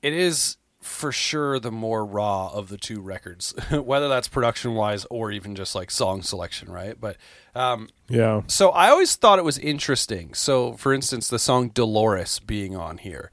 [0.00, 0.56] it is
[0.90, 5.54] for sure the more raw of the two records, whether that's production wise or even
[5.54, 7.00] just like song selection, right?
[7.00, 7.16] But
[7.54, 10.34] um, Yeah, so I always thought it was interesting.
[10.34, 13.30] So, for instance, the song Dolores being on here.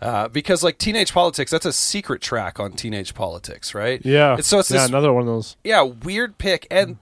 [0.00, 4.00] Uh, because like Teenage Politics, that's a secret track on Teenage Politics, right?
[4.04, 4.34] yeah.
[4.34, 5.56] And so it's yeah this another one of those.
[5.64, 6.68] yeah, weird pick.
[6.70, 6.98] And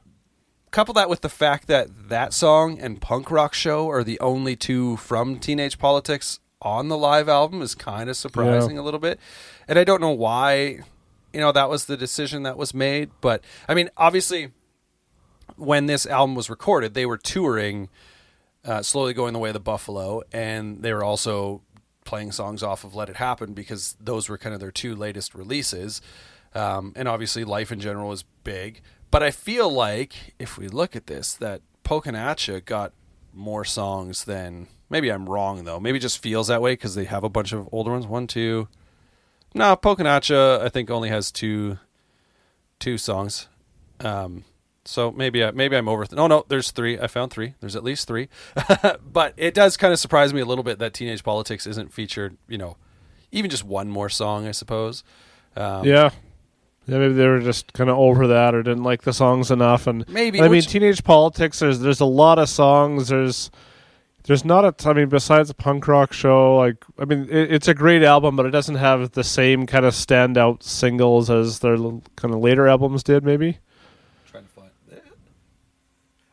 [0.70, 4.56] couple that with the fact that that song and Punk Rock Show are the only
[4.56, 9.18] two from Teenage Politics on the live album is kind of surprising a little bit.
[9.68, 10.80] And I don't know why,
[11.32, 13.10] you know, that was the decision that was made.
[13.20, 14.52] But I mean, obviously,
[15.56, 17.88] when this album was recorded, they were touring,
[18.64, 21.62] uh, slowly going the way of the Buffalo, and they were also
[22.04, 25.34] playing songs off of Let It Happen because those were kind of their two latest
[25.34, 26.00] releases.
[26.54, 30.96] Um, and obviously, Life in General is big, but I feel like if we look
[30.96, 32.92] at this, that Pokinatcha got
[33.32, 35.78] more songs than maybe I'm wrong though.
[35.78, 38.06] Maybe just feels that way because they have a bunch of older ones.
[38.06, 38.68] One, two.
[39.54, 41.78] No, Pokinatcha I think only has two
[42.78, 43.48] two songs.
[44.00, 44.44] Um,
[44.84, 46.04] so maybe I, maybe I'm over.
[46.04, 46.98] Th- no, no, there's three.
[46.98, 47.54] I found three.
[47.60, 48.28] There's at least three.
[49.12, 52.36] but it does kind of surprise me a little bit that Teenage Politics isn't featured.
[52.48, 52.76] You know,
[53.32, 55.02] even just one more song, I suppose.
[55.56, 56.10] Um, yeah.
[56.86, 59.88] Yeah, maybe they were just kind of over that or didn't like the songs enough.
[59.88, 61.58] And Maybe, I mean, teenage politics.
[61.58, 63.08] There's there's a lot of songs.
[63.08, 63.50] There's
[64.26, 64.72] there's not a.
[64.72, 68.02] T- I mean, besides a punk rock show, like I mean, it, it's a great
[68.02, 72.40] album, but it doesn't have the same kind of standout singles as their kind of
[72.40, 73.24] later albums did.
[73.24, 73.58] Maybe.
[74.30, 74.70] Trying to find.
[74.90, 75.04] That.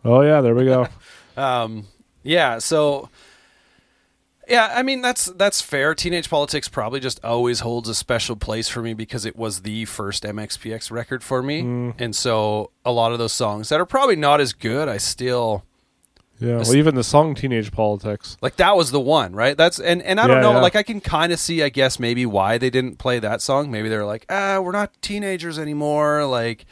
[0.04, 0.88] Oh yeah, there we go.
[1.36, 1.88] Um,
[2.22, 3.10] yeah, so
[4.48, 5.96] yeah, I mean that's that's fair.
[5.96, 9.86] Teenage Politics probably just always holds a special place for me because it was the
[9.86, 14.16] first MXPX record for me, and so a lot of those songs that are probably
[14.16, 15.64] not as good, I still
[16.44, 16.58] Yeah.
[16.58, 19.56] Well, even the song "Teenage Politics." like that was the one, right?
[19.56, 20.62] That's and and I don't Yeah, know, yeah.
[20.62, 23.72] like I can kind of see, I guess maybe why they didn't play that song.
[23.72, 26.26] Maybe they're like, ah, we're not teenagers anymore.
[26.26, 26.66] Like,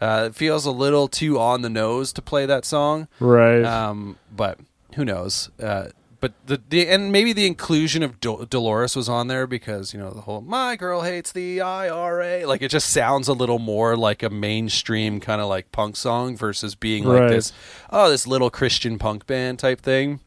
[0.00, 3.08] uh, it feels a little too on the nose to play that song.
[3.18, 3.64] Right.
[3.64, 4.58] Um, but
[4.94, 5.50] who knows?
[5.62, 5.88] Uh,
[6.24, 10.00] but the, the and maybe the inclusion of Dol- Dolores was on there because you
[10.00, 13.94] know the whole "my girl hates the IRA" like it just sounds a little more
[13.94, 17.28] like a mainstream kind of like punk song versus being like Right.
[17.30, 17.52] this
[17.90, 20.20] oh this little Christian punk band type thing.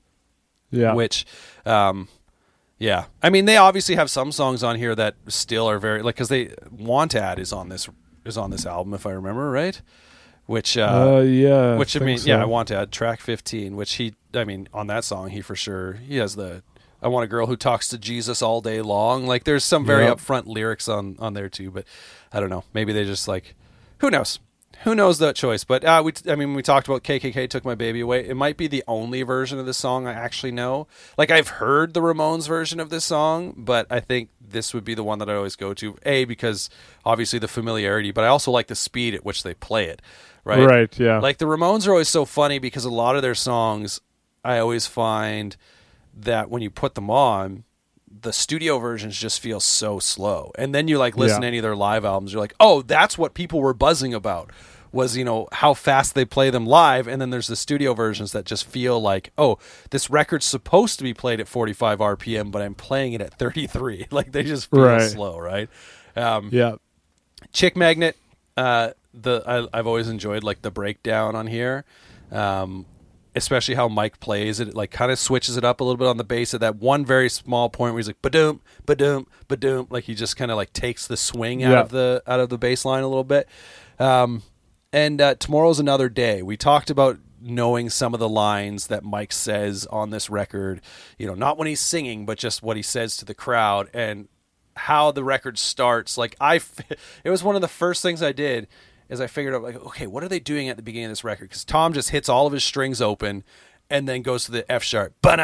[0.70, 0.94] yeah.
[0.94, 1.26] Which,
[1.66, 2.10] um,
[2.78, 6.14] yeah, I mean they obviously have some songs on here that still are very like
[6.14, 7.90] because they "Want Ad" is on this
[8.24, 9.82] is on this album if I remember right,
[10.48, 11.78] which uh, yeah.
[11.78, 12.30] which I think mean, so.
[12.30, 15.42] yeah, I want to add track 15, which he, I mean, on that song, he
[15.42, 16.64] for sure, he has the,
[17.02, 19.28] I want a girl who talks to Jesus all day long.
[19.28, 20.18] Like, there's some very Yep.
[20.18, 21.86] upfront lyrics on, on there too, but
[22.34, 22.64] I don't know.
[22.74, 23.56] Maybe they just like,
[24.00, 24.40] who knows?
[24.84, 25.64] Who knows that choice?
[25.64, 28.28] But uh, we, I mean, we talked about KKK took my baby away.
[28.28, 30.86] It might be the only version of this song I actually know.
[31.18, 34.94] Like, I've heard the Ramones version of this song, but I think this would be
[34.94, 35.98] the one that I always go to.
[36.06, 36.70] A because
[37.04, 40.00] obviously the familiarity, but I also like the speed at which they play it.
[40.48, 40.66] Right.
[40.66, 41.20] Right, yeah.
[41.20, 44.00] Like the Ramones are always so funny because a lot of their songs,
[44.44, 45.56] I always find
[46.16, 47.64] that when you put them on,
[48.22, 50.52] the studio versions just feel so slow.
[50.58, 51.42] And then you like listen Yeah.
[51.42, 54.52] to any of their live albums, you're like, oh, that's what people were buzzing about.
[54.94, 58.32] Was you know how fast they play them live, and then there's the studio versions
[58.32, 59.60] that just feel like, oh,
[59.92, 64.08] this record's supposed to be played at 45 RPM, but I'm playing it at 33.
[64.12, 65.02] Like they just feel Right.
[65.12, 65.70] slow, right?
[66.16, 66.76] Um, yeah.
[67.52, 68.16] Chick Magnet,
[68.56, 68.92] uh,
[69.22, 71.86] the I, I've always enjoyed like the breakdown on here,
[72.32, 72.86] um,
[73.36, 74.74] especially how Mike plays it.
[74.74, 77.06] Like kind of switches it up a little bit on the bass at that one
[77.06, 79.88] very small point where he's like badoom, badoom, badoom.
[79.92, 81.80] Like he just kind of like takes the swing out Yeah.
[81.82, 83.48] of the out of the bass line a little bit.
[84.00, 84.44] Um,
[84.94, 86.42] and uh, tomorrow's another day.
[86.42, 90.82] We talked about knowing some of the lines that Mike says on this record.
[91.18, 94.28] You know, not when he's singing, but just what he says to the crowd and
[94.76, 96.18] how the record starts.
[96.18, 96.56] Like I,
[97.24, 98.68] it was one of the first things I did
[99.10, 101.24] is I figured out like, okay, what are they doing at the beginning of this
[101.24, 101.50] record?
[101.50, 103.44] Because Tom just hits all of his strings open.
[103.90, 105.38] And then goes to the F sharp, ba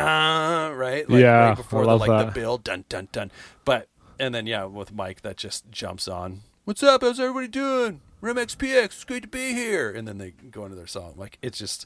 [0.76, 1.10] right?
[1.10, 2.34] Like Yeah, right before the like the that.
[2.34, 3.32] build, dun dun dun.
[3.64, 3.88] But
[4.20, 6.42] and then yeah, with Mike that just jumps on.
[6.66, 7.04] What's up?
[7.04, 8.02] How's everybody doing?
[8.20, 9.90] Rim XPX, it's great to be here.
[9.90, 11.14] And then they go into their song.
[11.16, 11.86] Like it just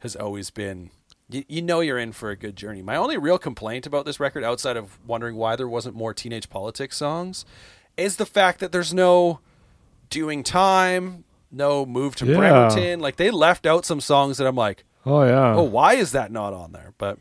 [0.00, 0.90] has always been.
[1.30, 2.82] You, you know you're in for a good journey.
[2.82, 6.50] My only real complaint about this record, outside of wondering why there wasn't more teenage
[6.50, 7.44] politics songs,
[7.96, 9.38] is the fact that there's no
[10.14, 12.36] doing time, no move to Yeah.
[12.36, 13.00] Bremerton.
[13.00, 15.54] Like they left out some songs that I'm like, Oh yeah.
[15.54, 16.94] oh, why is that not on there?
[16.96, 17.18] But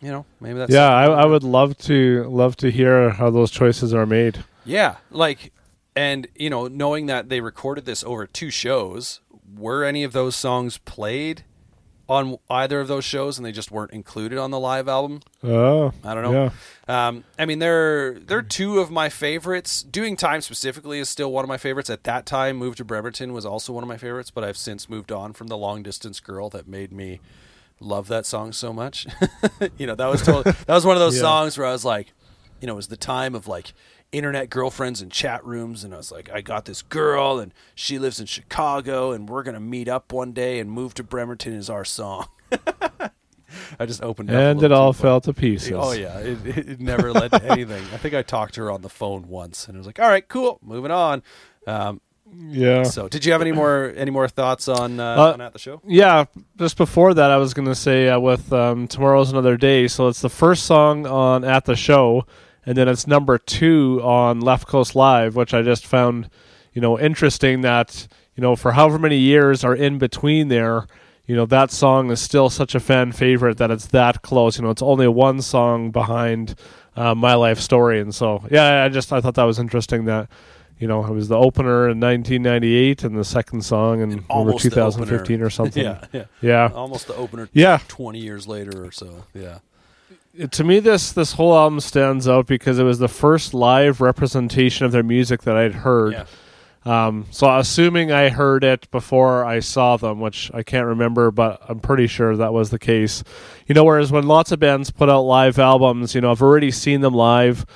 [0.00, 3.50] you know, maybe that's yeah, I, I would love to love to hear how those
[3.50, 4.44] choices are made.
[4.64, 5.52] Yeah, like,
[5.94, 9.20] and you know, knowing that they recorded this over two shows,
[9.56, 11.44] were any of those songs played
[12.10, 15.20] on either of those shows, and they just weren't included on the live album?
[15.44, 16.50] Oh, I don't know.
[16.88, 17.06] Yeah.
[17.08, 19.82] Um, I mean, they're they're two of my favorites.
[19.84, 21.88] Doing time specifically is still one of my favorites.
[21.88, 24.88] At that time, Move to Bremerton was also one of my favorites, but I've since
[24.90, 27.20] moved on from the Long Distance Girl that made me
[27.78, 29.06] love that song so much.
[29.78, 31.22] you know, that was totally, that was one of those Yeah.
[31.22, 32.12] songs where I was like,
[32.60, 33.72] you know, it was the time of like
[34.12, 37.98] internet girlfriends and chat rooms, and I was like, I got this girl, and she
[37.98, 41.70] lives in Chicago, and we're gonna meet up one day, and Move to Bremerton is
[41.70, 42.26] our song.
[43.80, 45.72] I just opened it And it all fell to pieces.
[45.74, 47.82] Oh yeah, it, it never led to anything.
[47.92, 50.08] I think I talked to her on the phone once, and it was like, "All
[50.08, 51.22] right, cool, moving on."
[51.66, 52.00] Um,
[52.32, 52.84] Yeah.
[52.84, 55.58] so, did you have any more any more thoughts on uh, Uh, on at the
[55.58, 55.80] show?
[55.84, 56.26] Yeah,
[56.58, 59.88] just before that, I was to say uh, with um, Tomorrow's Another Day.
[59.88, 62.26] So it's the first song on At the Show,
[62.70, 66.30] and then it's number two on Left Coast Live, which I just found,
[66.72, 68.06] you know, interesting that,
[68.36, 70.86] you know, for however many years are in between there,
[71.26, 74.56] you know, that song is still such a fan favorite that it's that close.
[74.56, 76.54] You know, it's only one song behind
[76.94, 77.98] uh, My Life Story.
[78.00, 80.28] And so, yeah, I just, I thought that was interesting that,
[80.78, 84.62] you know, it was the opener in 1998 and the second song in over Almost
[84.64, 85.82] 2015 or something.
[85.84, 86.70] yeah, yeah, Yeah.
[86.72, 87.48] almost the opener.
[87.52, 87.78] Yeah.
[87.88, 89.24] twenty years later or so.
[89.34, 89.58] Yeah,
[90.50, 94.86] to me this this whole album stands out because it was the first live representation
[94.86, 96.12] of their music that I'd heard.
[96.12, 96.24] yeah.
[96.82, 101.60] Um, so assuming I heard it before I saw them, which I can't remember, but
[101.68, 103.22] I'm pretty sure that was the case.
[103.66, 106.70] You know, whereas when lots of bands put out live albums, you know, I've already
[106.70, 107.66] seen them live.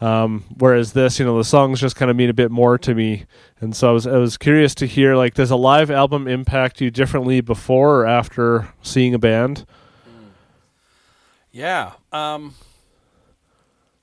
[0.00, 2.94] Um, whereas this, you know, the songs just kind of mean a bit more to
[2.94, 3.24] me,
[3.60, 6.82] and so I was I was curious to hear like, does a live album impact
[6.82, 9.64] you differently before or after seeing a band?
[11.56, 11.92] Yeah.
[12.12, 12.54] Um,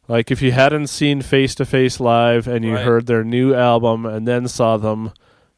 [0.07, 2.83] Like if you hadn't seen Face to Face live and you Right.
[2.83, 5.11] heard their new album and then saw them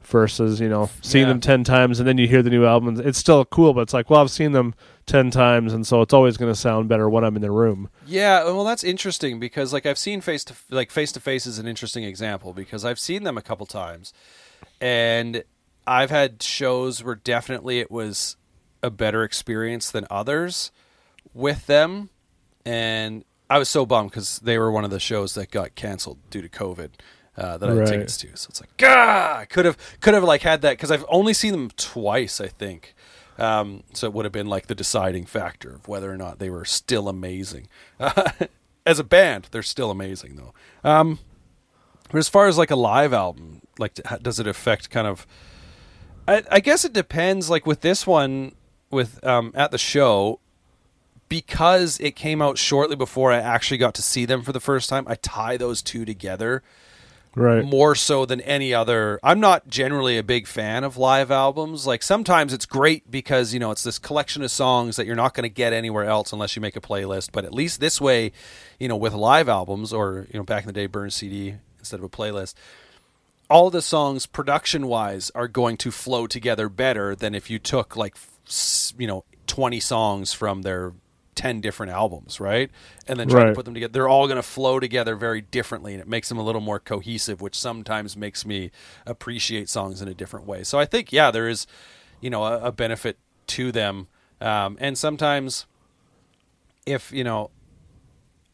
[0.03, 1.29] versus, you know, seeing Yeah.
[1.29, 3.93] them 10 times and then you hear the new album, it's still cool, but it's
[3.93, 4.75] like, well, I've seen them
[5.07, 7.89] 10 times and so it's always going to sound better when I'm in the room.
[8.05, 11.57] Yeah, well, that's interesting because like I've seen face to like face to face is
[11.59, 14.13] an interesting example because I've seen them a couple times,
[14.81, 15.43] and
[15.87, 18.35] I've had shows where definitely it was
[18.83, 20.71] a better experience than others
[21.35, 22.09] with them,
[22.65, 26.17] and I was so bummed because they were one of the shows that got canceled
[26.31, 26.89] due to COVID.
[27.37, 27.87] Uh, that I had Right.
[27.89, 30.89] tickets to, so it's like, God, I could have could have like had that because
[30.89, 32.95] I've only seen them twice, I think.
[33.37, 36.49] Um, so it would have been like the deciding factor of whether or not they
[36.49, 37.67] were still amazing.
[38.85, 40.53] as a band, they're still amazing though.
[40.89, 41.19] Um,
[42.09, 45.27] but as far as like a live album, like does it affect kind of?
[46.29, 47.49] I, I guess it depends.
[47.49, 48.53] Like with this one,
[48.91, 50.39] with um, at the show,
[51.29, 54.89] because it came out shortly before I actually got to see them for the first
[54.89, 55.05] time.
[55.07, 56.63] I tie those two together
[57.35, 57.65] Right.
[57.65, 59.19] more so than any other.
[59.21, 61.85] I'm not generally a big fan of live albums.
[61.85, 65.33] Like sometimes it's great because, you know, it's this collection of songs that you're not
[65.33, 68.31] going to get anywhere else unless you make a playlist, but at least this way,
[68.79, 71.99] you know, with live albums or, you know, back in the day burn CD instead
[71.99, 72.53] of a playlist,
[73.49, 77.95] all the songs production wise are going to flow together better than if you took
[77.95, 78.15] like
[78.97, 80.93] you know 20 songs from their
[81.35, 82.71] 10 different albums right?
[83.07, 83.91] And then try to put them together.
[83.91, 86.79] They're all going to flow together very differently and it makes them a little more
[86.79, 88.71] cohesive which sometimes makes me
[89.05, 90.63] appreciate songs in a different way.
[90.63, 91.67] So i think yeah there is
[92.21, 93.17] you know a, a benefit
[93.47, 94.07] to them.
[94.41, 95.65] Um, and sometimes
[96.85, 97.51] if you know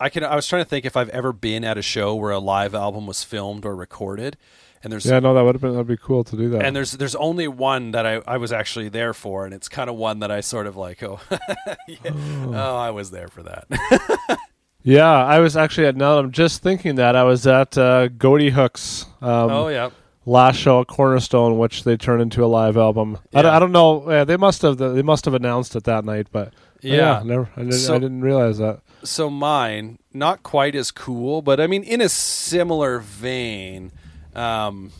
[0.02, 0.24] I can.
[0.24, 2.74] I was trying to think if I've ever been at a show where a live
[2.74, 4.36] album was filmed or recorded,
[4.84, 6.64] and there's Yeah, no, that would have been that'd be cool to do that.
[6.66, 9.90] and there's there's only one that I, I was actually there for, and it's kind
[9.90, 11.20] of one that I sort of like, oh,
[11.88, 11.98] yeah.
[12.14, 13.66] oh, I was there for that.
[14.84, 18.52] yeah, I was actually at now I'm just thinking that I was at uh, Ghoti
[18.52, 19.90] Hook's um, oh yeah,
[20.26, 23.18] last show at Cornerstone, which they turned into a live album.
[23.34, 23.56] I, don't, Yeah.
[23.56, 24.10] I don't know.
[24.10, 27.22] Yeah, they must have they must have announced it that night, but Yeah.
[27.24, 27.50] never.
[27.56, 28.80] I didn't, So- I didn't realize that.
[29.04, 33.92] so mine not quite as cool, but I mean in a similar vein,
[34.36, 34.92] um,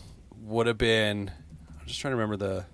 [0.42, 1.30] would have been.
[1.80, 2.64] I'm just trying to remember the.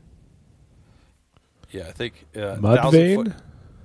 [1.71, 2.63] Yeah, I think uh, Thousand
[3.01, 3.25] Mudvayne.
[3.27, 3.33] Foot-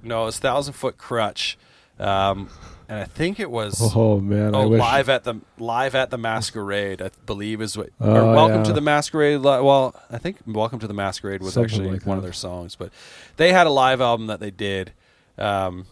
[0.04, 1.56] No, it's Thousand Foot Krutch,
[2.00, 2.50] um,
[2.88, 3.78] and I think it was.
[3.96, 4.80] Oh man, I Oh, wish.
[4.80, 7.90] live at the live at the masquerade, I believe is what.
[8.00, 8.64] Oh, or welcome yeah.
[8.64, 9.42] to the masquerade.
[9.42, 12.76] Well, I think welcome to the masquerade was Something actually like one of their songs,
[12.76, 12.92] but
[13.38, 14.94] they had a live album that they did,
[15.38, 15.86] um,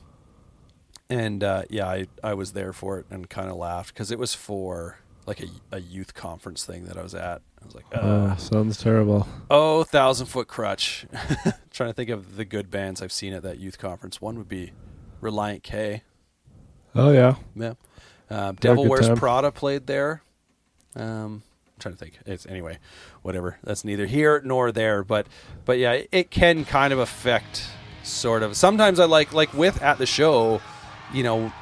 [1.10, 4.20] and uh, yeah, I I was there for it and kind of laughed because it
[4.20, 7.42] was for like a, a youth conference thing that I was at.
[7.62, 9.28] I was like, uh, Oh, sounds terrible.
[9.50, 11.06] oh, thousand foot Krutch.
[11.72, 14.20] Trying to think of the good bands I've seen at that youth conference.
[14.20, 14.72] One would be
[15.22, 16.02] Relient K.
[16.96, 17.74] Oh yeah, Yeah.
[18.30, 19.18] Um, Devil Wears time.
[19.18, 20.24] Prada played there.
[20.96, 22.20] Um, I'm trying to think.
[22.26, 22.80] It's anyway,
[23.22, 23.58] whatever.
[23.64, 25.04] That's neither here nor there.
[25.04, 25.28] But
[25.66, 27.66] but yeah, it can kind of affect
[28.04, 28.58] sort of.
[28.58, 30.62] Sometimes I like like with at the show,
[31.14, 31.54] you know,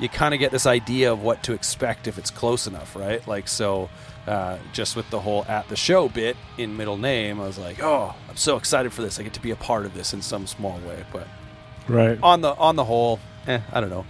[0.00, 3.26] you kind of get this idea of what to expect if it's close enough, right?
[3.26, 3.90] Like so.
[4.26, 7.82] Uh, just with the whole at the show bit in middle name, I was like,
[7.82, 9.18] "Oh, I'm so excited for this!
[9.18, 11.26] I get to be a part of this in some small way." But
[11.88, 12.18] right.
[12.22, 14.04] on the on the whole, eh, I don't know.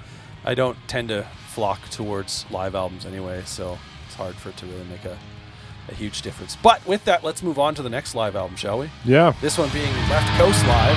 [0.44, 4.66] I don't tend to flock towards live albums anyway, so it's hard for it to
[4.66, 5.16] really make a,
[5.88, 6.56] a huge difference.
[6.56, 8.90] But with that, let's move on to the next live album, shall we?
[9.04, 9.34] Yeah.
[9.40, 10.96] This one being Left Coast Live.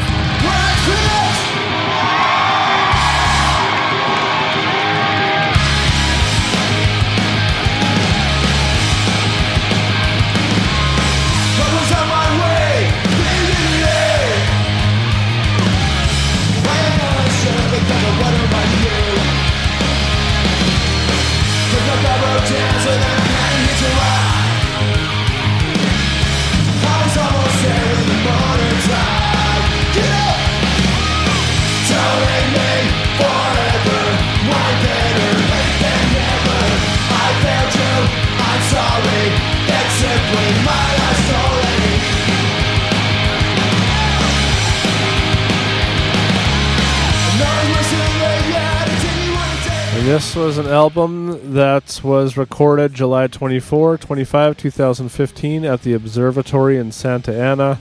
[50.11, 56.91] This was an album that was recorded July 24, 25, 2015 at the Observatory in
[56.91, 57.79] Santa Ana.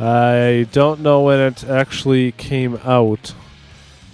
[0.00, 3.34] I don't know when it actually came out.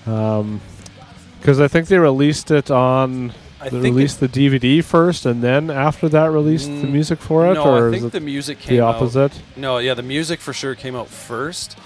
[0.05, 3.33] Because I think they released it on.
[3.59, 7.19] I they think released the DVD first, and then after that released the Mm, music
[7.21, 9.33] for it, no, or I think the music came the out- opposite?
[9.57, 11.79] No, yeah, the music for sure came out first,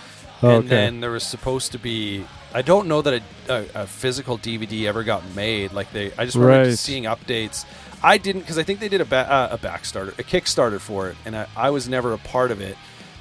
[0.43, 2.25] Oh, and then there was supposed to be.
[2.55, 5.73] I don't know that a, a, a physical DVD ever got made.
[5.73, 6.79] Like they, I just remember Right.
[6.79, 7.65] seeing updates.
[8.03, 11.11] I didn't because I think they did a ba- uh, a Backstarter, a Kickstarter for
[11.11, 12.77] it, and I, I was never a part of it.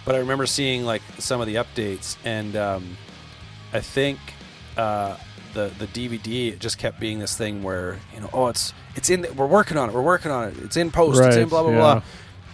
[0.05, 2.97] But I remember seeing like some of the updates, and um,
[3.73, 4.17] I think
[4.77, 5.17] uh,
[5.53, 9.27] the the DVD just kept being this thing where you know, oh, it's it's in,
[9.35, 11.63] we're working on it, we're working on it, it's in post, it's in Right, blah
[11.63, 11.77] blah yeah.
[11.77, 12.01] blah.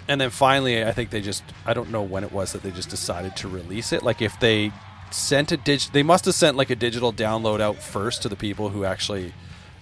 [0.07, 2.71] And then finally, I think they just, I don't know when it was that they
[2.71, 4.03] just decided to release it.
[4.03, 4.71] Like if they
[5.11, 8.35] sent a dig, they must have sent like a digital download out first to the
[8.35, 9.33] people who actually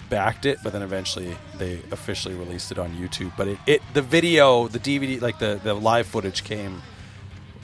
[0.10, 3.34] backed it, but then eventually they officially released it on YouTube.
[3.36, 6.82] But it, it the video, the DVD, like the, the live footage came,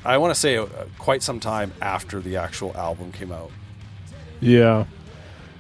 [0.04, 3.52] I want to say uh, quite some time after the actual album came out.
[4.42, 4.86] Yeah,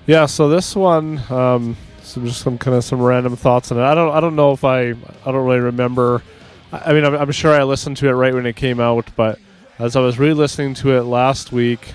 [0.08, 0.26] yeah.
[0.26, 3.84] So this one, um, some just some kind of some random thoughts on it.
[3.84, 6.24] I don't, I don't know if I, I don't really remember.
[6.72, 9.40] I mean, I'm, I'm sure I listened to it right when it came out, but
[9.80, 11.94] as I was re-listening to it last week,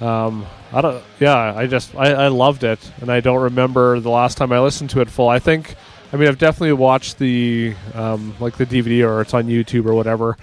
[0.00, 1.02] um, I don't.
[1.20, 4.60] Yeah, I just, I, I loved it, and I don't remember the last time I
[4.60, 5.28] listened to it full.
[5.28, 5.74] I think,
[6.12, 9.94] I mean, I've definitely watched the, um, like the DVD or it's on YouTube or
[9.94, 10.36] whatever.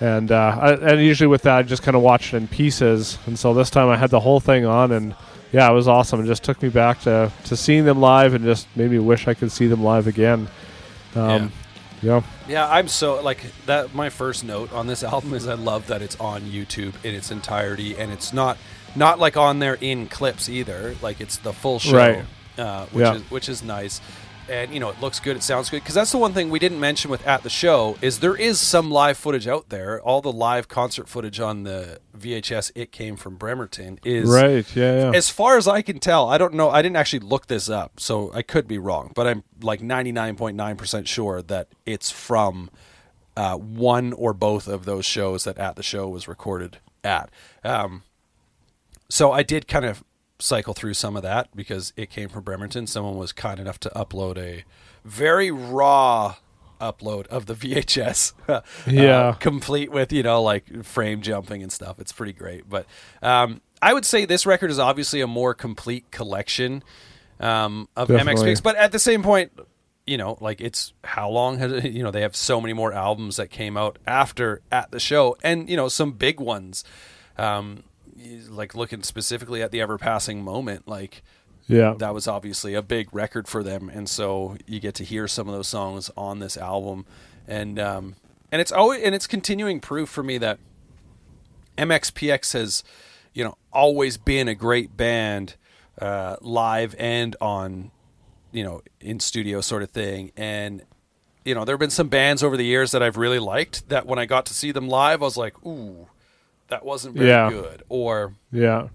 [0.00, 3.18] And uh, I, and usually with that, I just kind of watch it in pieces.
[3.26, 5.14] And so this time I had the whole thing on, and
[5.52, 6.20] yeah, it was awesome.
[6.20, 9.28] It just took me back to, to seeing them live, and just made me wish
[9.28, 10.48] I could see them live again.
[11.14, 11.48] Um, yeah.
[12.04, 13.94] Yeah, Yeah, I'm so like that.
[13.94, 17.30] My first note on this album is I love that it's on YouTube in its
[17.30, 18.58] entirety, and it's not
[18.94, 20.94] not like on there in clips either.
[21.02, 22.24] Like it's the full show, Right.
[22.58, 23.14] uh, which Yeah.
[23.14, 24.00] is which is nice.
[24.48, 25.36] And you know, it looks good.
[25.36, 27.96] It sounds good because that's the one thing we didn't mention with at the show
[28.02, 30.00] is there is some live footage out there.
[30.02, 34.66] All the live concert footage on the VHS "It Came from Bremerton" is Right.
[34.76, 34.96] Yeah.
[35.10, 35.16] Yeah.
[35.16, 36.68] as far as I can tell, I don't know.
[36.70, 39.12] I didn't actually look this up, so I could be wrong.
[39.14, 42.70] But I'm like 99.9% sure that it's from
[43.36, 47.30] uh, one or both of those shows that At the Show was recorded at.
[47.64, 48.02] Um,
[49.08, 50.04] so I did kind of
[50.44, 52.86] cycle through some of that because it came from Bremerton.
[52.86, 54.64] Someone was kind enough to upload a
[55.04, 56.36] very raw
[56.80, 58.34] upload of the VHS.
[58.48, 59.34] uh, Yeah.
[59.40, 61.98] complete with, you know, like frame jumping and stuff.
[61.98, 62.68] It's pretty great.
[62.68, 62.86] But
[63.22, 66.82] um, I would say this record is obviously a more complete collection
[67.40, 68.44] um, of MX Definitely.
[68.44, 68.60] picks.
[68.60, 69.52] But at the same point,
[70.06, 72.92] you know, like it's how long has it, you know, they have so many more
[72.92, 76.84] albums that came out after at the show and, you know, some big ones.
[77.38, 77.84] Um,
[78.48, 81.22] like looking specifically at the ever passing moment, like
[81.66, 81.94] yeah.
[81.98, 85.48] that was obviously a big record for them, and so you get to hear some
[85.48, 87.06] of those songs on this album,
[87.46, 88.16] and um,
[88.52, 90.58] and it's always and it's continuing proof for me that
[91.78, 92.84] MXPX has,
[93.32, 95.56] you know, always been a great band,
[96.00, 97.90] uh, live and on,
[98.52, 100.82] you know, in studio sort of thing, and
[101.44, 104.06] you know there have been some bands over the years that I've really liked that
[104.06, 106.08] when I got to see them live, I was like, ooh,
[106.74, 107.50] that wasn't very Yeah.
[107.50, 108.88] good, or Yeah.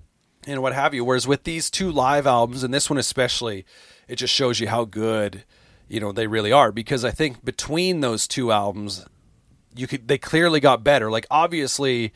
[0.46, 1.06] and what have you.
[1.06, 3.66] Whereas with these two live albums, and this one especially,
[4.08, 5.44] it just shows you how good
[5.88, 6.72] you know they really are.
[6.72, 9.06] Because I think between those two albums,
[9.76, 11.10] you could they clearly got better.
[11.10, 12.12] Like obviously,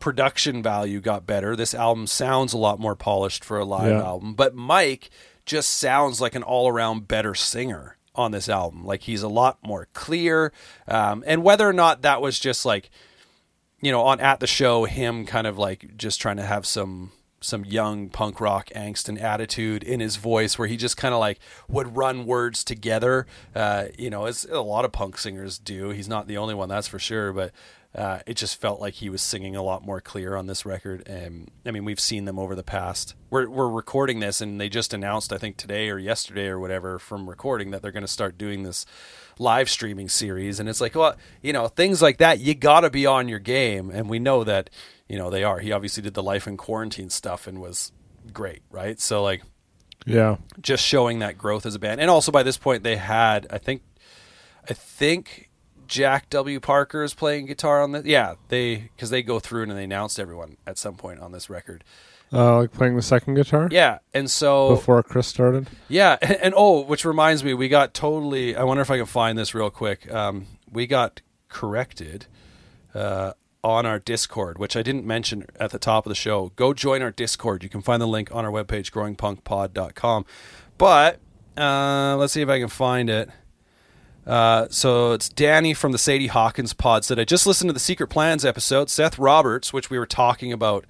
[0.00, 1.56] production value got better.
[1.56, 4.02] This album sounds a lot more polished for a live Yeah.
[4.04, 4.34] album.
[4.34, 5.08] But Mike
[5.46, 8.84] just sounds like an all around better singer on this album.
[8.84, 10.52] Like he's a lot more clear.
[10.88, 12.90] Um, and whether or not that was just like
[13.86, 17.12] you know, on at the show, him kind of like just trying to have some
[17.40, 21.20] some young punk rock angst and attitude in his voice, where he just kind of
[21.20, 23.28] like would run words together.
[23.54, 25.90] Uh, you know, as a lot of punk singers do.
[25.90, 27.32] He's not the only one, that's for sure.
[27.32, 27.52] But
[27.94, 31.06] uh, it just felt like he was singing a lot more clear on this record.
[31.06, 33.14] And I mean, we've seen them over the past.
[33.30, 36.98] We're we're recording this, and they just announced, I think today or yesterday or whatever,
[36.98, 38.84] from recording that they're going to start doing this
[39.38, 43.04] live streaming series and it's like well you know things like that you gotta be
[43.06, 44.70] on your game and we know that
[45.08, 45.58] you know they are.
[45.60, 47.92] He obviously did the life in quarantine stuff and was
[48.32, 48.98] great right?
[49.00, 49.42] So like
[50.04, 50.36] Yeah.
[50.60, 52.00] just showing that growth as a band.
[52.00, 53.82] And also by this point they had i think
[54.68, 55.50] i think
[55.86, 56.58] jack w.
[56.58, 60.18] Parker is playing guitar on this yeah they because they go through and they announced
[60.18, 61.84] everyone at some point on this record
[62.32, 65.68] Uh, like playing the second guitar yeah and so before Chris started.
[65.88, 68.56] Yeah, and, and oh, which reminds me, we got totally.
[68.56, 70.12] I wonder if I can find this real quick.
[70.12, 72.26] Um, we got corrected
[72.94, 76.50] uh, on our Discord, which I didn't mention at the top of the show.
[76.56, 77.62] Go join our Discord.
[77.62, 80.26] You can find the link on our webpage, growingpunkpod.com.
[80.78, 81.20] But
[81.56, 83.30] Uh, let's see if I can find it.
[84.26, 87.80] Uh, so it's Danny from the Sadie Hawkins pod said, I just listened to the
[87.80, 88.90] Secret Plans episode.
[88.90, 90.84] Seth Roberts, which we were talking about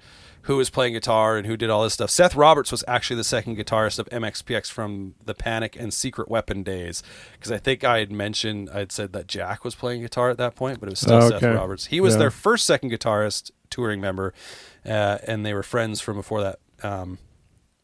[0.47, 2.09] who was playing guitar and who did all this stuff.
[2.09, 6.63] Seth Roberts was actually the second guitarist of MXPX from the Panic and Secret Weapon
[6.63, 7.03] days.
[7.33, 10.55] Because I think I had mentioned, I'd said that Jack was playing guitar at that
[10.55, 11.53] point, but it was still Seth Okay.
[11.53, 11.85] Roberts.
[11.87, 12.19] He was Yeah.
[12.19, 14.33] their first second guitarist, touring member,
[14.85, 16.59] uh, and they were friends from before that.
[16.81, 17.17] Um,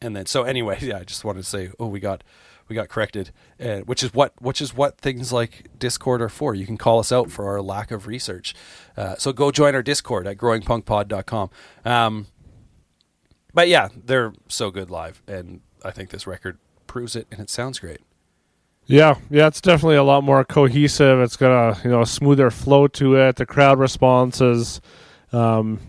[0.00, 2.24] and then so anyway, yeah, I just wanted to say, oh, we got
[2.66, 6.54] we got corrected, uh, which is what which is what things like Discord are for.
[6.54, 8.54] You can call us out for our lack of research.
[8.96, 11.50] Uh, so go join our Discord at growingpunkpod.com.
[11.84, 12.26] Um,
[13.54, 17.48] but yeah, they're so good live, and I think this record proves it, and it
[17.48, 18.00] sounds great.
[18.86, 21.20] Yeah, yeah, it's definitely a lot more cohesive.
[21.20, 23.36] It's got a you know a smoother flow to it.
[23.36, 24.80] The crowd response is
[25.32, 25.80] um,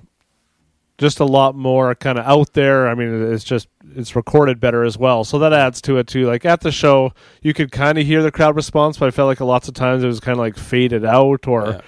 [0.98, 2.88] just a lot more kind of out there.
[2.88, 6.26] I mean, it's just it's recorded better as well, so that adds to it too.
[6.26, 7.12] Like at the show,
[7.42, 10.04] you could kind of hear the crowd response, but I felt like lots of times
[10.04, 11.68] it was kind of like faded out or.
[11.68, 11.82] Yeah.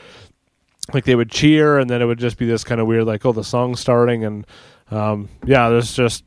[0.93, 3.25] Like they would cheer, and then it would just be this kind of weird, like,
[3.25, 4.47] oh, the song's starting, and
[4.91, 6.23] um, yeah, there's just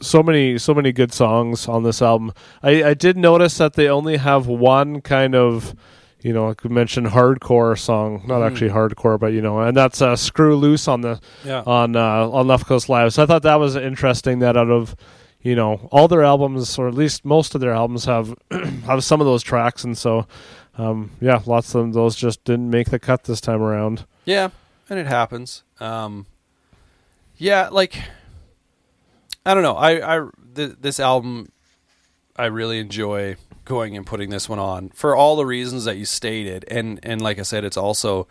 [0.00, 2.32] so many so many good songs on this album.
[2.62, 5.74] I, I did notice that they only have one kind of
[6.20, 10.02] you know, like we mentioned hardcore song, not actually hardcore, but you know, and that's
[10.02, 11.62] uh, "Screw Loose" on the Yeah.
[11.64, 13.12] on uh, on Left Coast Live.
[13.14, 14.40] So I thought that was interesting.
[14.40, 14.96] That out of
[15.42, 18.34] you know all their albums, or at least most of their albums, have
[18.86, 20.26] have some of those tracks, and so
[20.76, 24.04] um, yeah, lots of those just didn't make the cut this time around.
[24.24, 24.48] Yeah,
[24.90, 25.62] and it happens.
[25.78, 26.26] Um,
[27.38, 27.98] yeah, like
[29.46, 29.76] I don't know.
[29.76, 31.50] I, I th- this album,
[32.36, 36.04] I really enjoy going and putting this one on for all the reasons that you
[36.04, 38.28] stated, and and like I said, it's also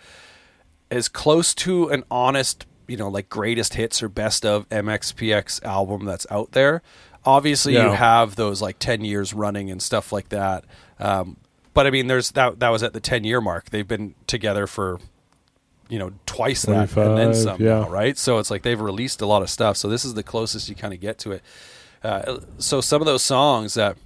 [0.92, 6.06] as close to an honest, you know, like greatest hits or best of MXPX album
[6.06, 6.82] that's out there.
[7.26, 10.66] Obviously, you have those like ten years running and stuff like that.
[11.00, 11.38] Um,
[11.74, 13.70] but I mean, there's that that was at the ten year mark.
[13.70, 15.00] They've been together for
[15.90, 17.80] you know twice that and then 25, some yeah.
[17.82, 18.18] now, right?
[18.18, 19.78] So it's like they've released a lot of stuff.
[19.78, 21.42] So this is the closest you kind of get to it.
[22.04, 23.98] Uh, so some of those songs that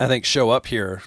[0.00, 1.02] I think show up here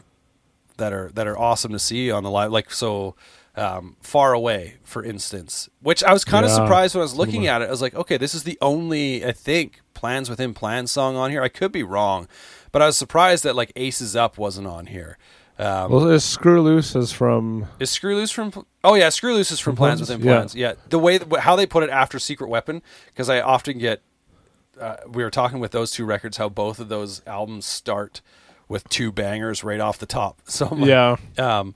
[0.78, 3.16] that are that are awesome to see on the live, like so.
[3.58, 6.58] Um, far away, for instance, which I was kind of Yeah.
[6.58, 7.70] surprised when I was looking at it.
[7.70, 11.32] I was like, okay, this is the only I think plans within plans song on
[11.32, 11.42] here.
[11.42, 12.28] I could be wrong,
[12.74, 15.18] but I was surprised that like Aces Up wasn't on here.
[15.58, 18.52] Um, Well, is "Screw Loose" is from is Screw Loose from?
[18.84, 20.02] Oh yeah, Screw Loose is from, From Plans?
[20.02, 20.36] Within Yeah.
[20.36, 20.56] Plans.
[20.56, 20.74] Yeah.
[20.90, 24.02] the way how they put it after Secret Weapon, because I often get.
[24.80, 28.22] Uh, we were talking with those two records how both of those albums start
[28.68, 30.42] with two bangers right off the top.
[30.48, 31.16] So like- yeah.
[31.38, 31.76] um,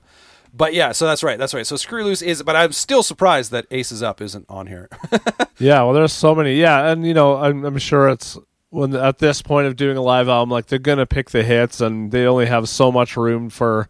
[0.52, 1.66] but yeah, so that's right, that's right.
[1.66, 4.88] So Screw Loose is, but I'm still surprised that Aces Up isn't on here.
[5.58, 6.54] Yeah, well, there's so many.
[6.54, 8.38] Yeah, and you know, I'm, I'm sure it's
[8.70, 11.80] when at this point of doing a live album, like they're gonna pick the hits,
[11.80, 13.88] and they only have so much room for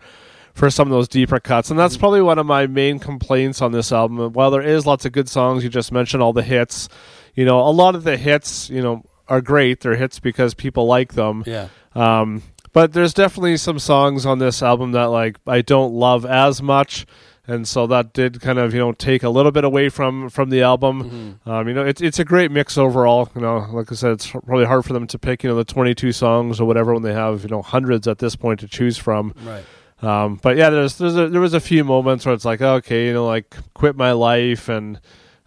[0.54, 1.70] for some of those deeper cuts.
[1.70, 4.32] And that's probably one of my main complaints on this album.
[4.32, 6.88] While there is lots of good songs, you just mentioned all the hits.
[7.34, 9.80] You know, a lot of the hits, you know, are great.
[9.80, 11.44] They're hits because people like them.
[11.46, 16.26] yeah, Um, but there's definitely some songs on this album that like I don't love
[16.26, 17.06] as much,
[17.46, 20.50] and so that did kind of you know take a little bit away from from
[20.50, 21.40] the album.
[21.46, 23.28] Um, you know, it's it's a great mix overall.
[23.34, 25.64] You know, like I said, it's probably hard for them to pick you know the
[25.64, 28.96] 22 songs or whatever when they have you know hundreds at this point to choose
[28.98, 29.34] from.
[29.44, 29.64] right.
[30.02, 33.08] Um, but yeah, there's, there's a, there was a few moments where it's like, okay,
[33.08, 34.98] you know, like quit my life, and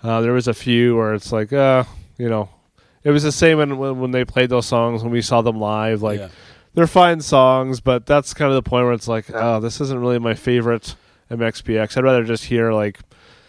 [0.04, 1.86] uh, there was a few where it's like, uh,
[2.20, 2.50] you know,
[3.04, 5.60] it was the same when when, when they played those songs when we saw them
[5.60, 6.04] live.
[6.04, 6.28] Like Yeah.
[6.76, 10.00] they're fine songs, but that's kind of the point where it's like, oh, this isn't
[10.00, 10.96] really my favorite
[11.38, 11.98] MXPX.
[11.98, 13.00] I'd rather just hear like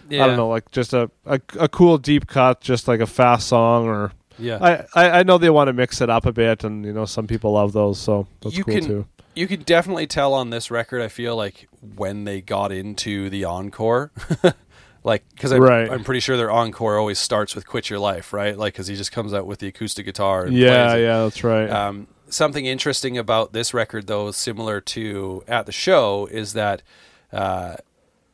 [0.08, 0.24] Yeah.
[0.24, 3.48] I don't know, like just a, a a cool deep cut, just like a fast
[3.48, 4.12] song or.
[4.36, 4.58] Yeah.
[4.60, 7.04] I, I, I know they want to mix it up a bit, and you know
[7.04, 9.06] some people love those, so that's you cool can too.
[9.36, 11.00] you can definitely tell on this record.
[11.02, 14.10] I feel like when they got into the encore,
[15.04, 15.88] like because I'm, Right.
[15.88, 18.58] I'm pretty sure their encore always starts with "Quit Your Life," right?
[18.58, 20.46] Like because he just comes out with the acoustic guitar.
[20.46, 21.70] And Yeah, yeah, that's right.
[21.70, 26.82] Um, something interesting about this record, though, similar to at the show, is that.
[27.34, 27.76] Uh,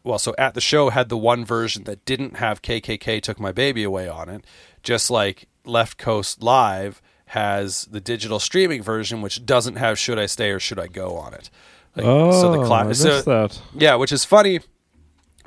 [0.03, 3.53] well, so at the show had the one version that didn't have KKK took my
[3.53, 4.45] baby away on it,
[4.83, 10.27] just like Left Coast Live has the digital streaming version, which doesn't have should I
[10.27, 11.51] stay or should I go on it.
[11.97, 13.61] Like, oh, so the I missed so- that.
[13.75, 14.61] yeah, which is funny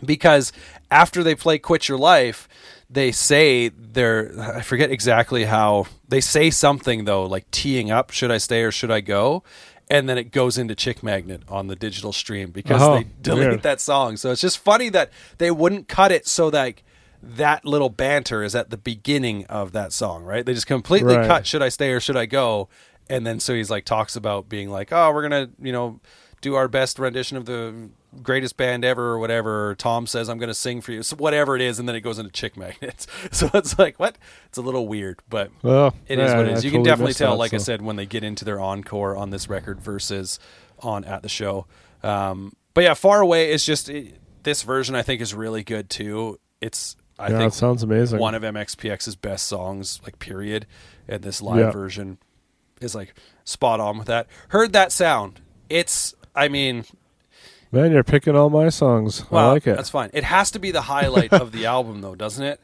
[0.05, 0.51] because
[0.91, 2.47] after they play Quit Your Life,
[2.89, 8.31] they say they're I forget exactly how they say something though, like teeing up, should
[8.31, 9.43] I stay or should I go?
[9.93, 13.47] And then it goes into Chick Magnet on the digital stream because Oh, they delete
[13.47, 13.61] weird.
[13.63, 14.17] that song.
[14.17, 16.81] So it's just funny that they wouldn't cut it so that
[17.21, 20.45] that little banter is at the beginning of that song, right?
[20.45, 21.27] They just completely Right.
[21.27, 22.69] cut should I stay or should I go
[23.09, 25.99] and then so he's like talks about being like, oh, we're gonna you know
[26.43, 27.89] do our best rendition of the
[28.21, 29.69] greatest band ever or whatever.
[29.69, 32.01] Or Tom says I'm gonna sing for you, so whatever it is, and then it
[32.01, 33.07] goes into Chick Magnets.
[33.31, 34.17] So it's like what?
[34.47, 36.65] It's a little weird, but Well, it is yeah, what it I is.
[36.65, 39.31] You can definitely tell, that, like I said, when they get into their encore on
[39.31, 40.39] this record versus
[40.81, 41.65] on at the show.
[42.03, 44.93] Um, but yeah, Far Away is just it, this version.
[44.95, 46.39] I think is really good too.
[46.61, 48.19] It's I yeah, think it sounds amazing.
[48.19, 50.67] one of MXPX's best songs, like period.
[51.07, 51.71] And this live Yeah.
[51.71, 52.17] version
[52.81, 53.13] is like
[53.45, 54.27] spot on with that.
[54.49, 55.39] Heard that sound.
[55.69, 56.85] It's I mean,
[57.71, 59.29] Man, you're picking all my songs.
[59.31, 59.75] well, I like it.
[59.75, 60.09] that's fine.
[60.13, 62.59] It has to be the highlight of the album though, doesn't it?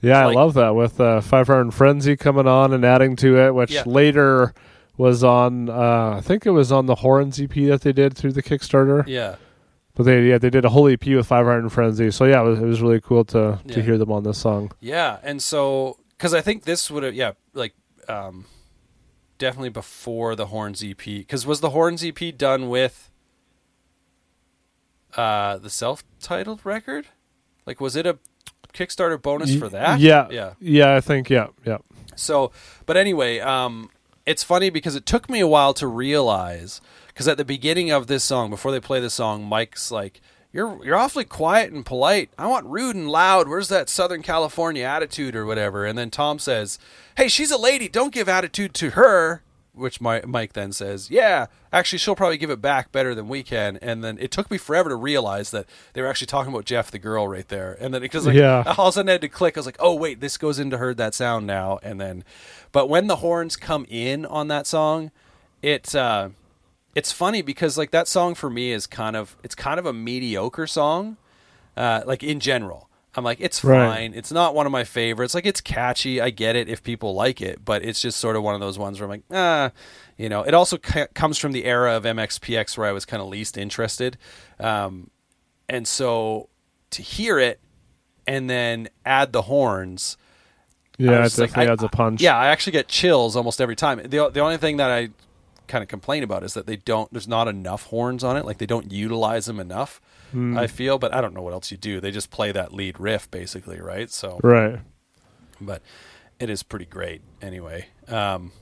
[0.00, 3.38] Yeah, Like- I love that with uh, Five Iron Frenzy coming on and adding to
[3.38, 3.82] it, which Yeah.
[3.84, 4.54] later
[4.96, 5.68] was on.
[5.68, 9.04] Uh, I think it was on the Horns EP that they did through the Kickstarter.
[9.06, 9.36] Yeah.
[9.94, 12.10] But they yeah they did a whole EP with Five Iron Frenzy.
[12.10, 13.74] So yeah, it was, it was really cool to Yeah.
[13.74, 14.72] to hear them on this song.
[14.80, 17.74] Yeah, and so because I think this would have yeah like
[18.08, 18.46] um
[19.40, 23.10] definitely before the Horns EP because was the Horns EP done with
[25.16, 27.06] uh the self-titled record?
[27.66, 28.18] Like was it a
[28.72, 29.98] Kickstarter bonus for that?
[29.98, 30.52] Yeah, yeah.
[30.60, 30.94] yeah.
[30.94, 31.78] I think yeah, yeah.
[32.14, 32.52] So,
[32.86, 33.90] but anyway, um,
[34.26, 38.06] it's funny because it took me a while to realize because at the beginning of
[38.06, 40.20] this song, before they play the song, Mike's like,
[40.52, 42.30] "You're you're awfully quiet and polite.
[42.38, 43.48] I want rude and loud.
[43.48, 46.78] Where's that Southern California attitude or whatever?" And then Tom says,
[47.16, 47.88] "Hey, she's a lady.
[47.88, 49.42] Don't give attitude to her."
[49.72, 53.42] Which Mi- Mike then says, "Yeah, actually, she'll probably give it back better than we
[53.44, 56.64] can." And then it took me forever to realize that they were actually talking about
[56.64, 57.78] Jeff, the girl, right there.
[57.80, 58.64] And then because like, Yeah.
[58.76, 59.56] all of a sudden I had to click.
[59.56, 61.78] I was like, oh wait, this goes into heard that sound now.
[61.84, 62.24] And then,
[62.72, 65.12] but when the horns come in on that song,
[65.62, 66.30] it uh,
[66.94, 69.92] it's funny because like that song for me is kind of it's kind of a
[69.92, 71.16] mediocre song,
[71.76, 72.88] uh, like in general.
[73.16, 73.88] I'm like, it's Right.
[73.88, 74.14] fine.
[74.14, 75.34] It's not one of my favorites.
[75.34, 76.20] Like, it's catchy.
[76.20, 78.78] I get it if people like it, but it's just sort of one of those
[78.78, 79.72] ones where I'm like, ah,
[80.16, 80.42] you know.
[80.44, 83.58] It also c- comes from the era of MXPX where I was kind of least
[83.58, 84.16] interested,
[84.60, 85.10] um,
[85.68, 86.50] and so
[86.90, 87.58] to hear it
[88.28, 90.16] and then add the horns,
[90.96, 92.20] Yeah, it was like, adds a punch.
[92.20, 93.98] Yeah, I actually get chills almost every time.
[94.04, 95.08] The the only thing that I
[95.70, 97.10] kind of complain about is that they don't.
[97.12, 98.44] There's not enough horns on it.
[98.44, 100.00] Like they don't utilize them enough.
[100.32, 100.58] Hmm.
[100.58, 102.00] I feel, but I don't know what else you do.
[102.00, 104.10] They just play that lead riff basically, right?
[104.10, 104.80] So, right.
[105.60, 105.82] but
[106.38, 107.86] it is pretty great anyway.
[108.08, 108.52] Um,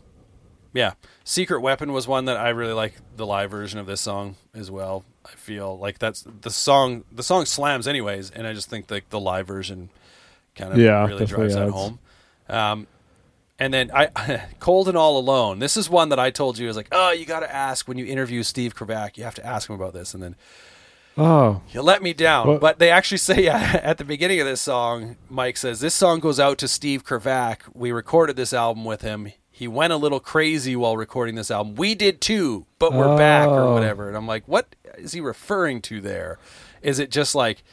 [0.72, 0.92] yeah,
[1.24, 4.70] Secret Weapon was one that I really like the live version of this song as
[4.70, 5.04] well.
[5.24, 7.04] I feel like that's the song.
[7.10, 9.90] The song slams anyways, and I just think like the live version
[10.54, 11.98] kind of Yeah, really drives that home.
[12.48, 12.86] Um,
[13.58, 15.58] and then I, Cold and All Alone.
[15.58, 17.98] This is one that I told you is like, oh, you got to ask when
[17.98, 19.16] you interview Steve Kravac.
[19.16, 20.36] You have to ask him about this, and then
[21.20, 22.46] Oh, you let me down.
[22.46, 22.60] What?
[22.60, 26.38] But they actually say at the beginning of this song, Mike says, This song goes
[26.38, 27.58] out to Steve Kravac.
[27.74, 29.32] We recorded this album with him.
[29.50, 31.74] He went a little crazy while recording this album.
[31.74, 33.74] We did too, but we're back or Oh.
[33.74, 34.06] whatever.
[34.06, 36.38] And I'm like, What is he referring to there?
[36.82, 37.64] Is it just like,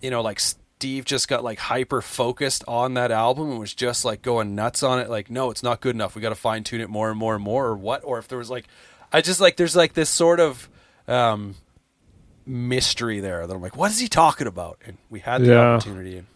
[0.00, 0.40] you know, like
[0.78, 4.84] Steve just got like hyper focused on that album and was just like going nuts
[4.84, 5.10] on it?
[5.10, 6.14] Like, no, it's not good enough.
[6.14, 8.02] We got to fine tune it more and more and more, or what?
[8.04, 8.66] Or if there was like,
[9.12, 10.68] I just like, there's like this sort of,
[11.08, 11.56] um,
[12.46, 14.78] mystery there that I'm like, what is he talking about?
[14.86, 15.58] And we had the Yeah.
[15.72, 16.18] opportunity.
[16.18, 16.26] And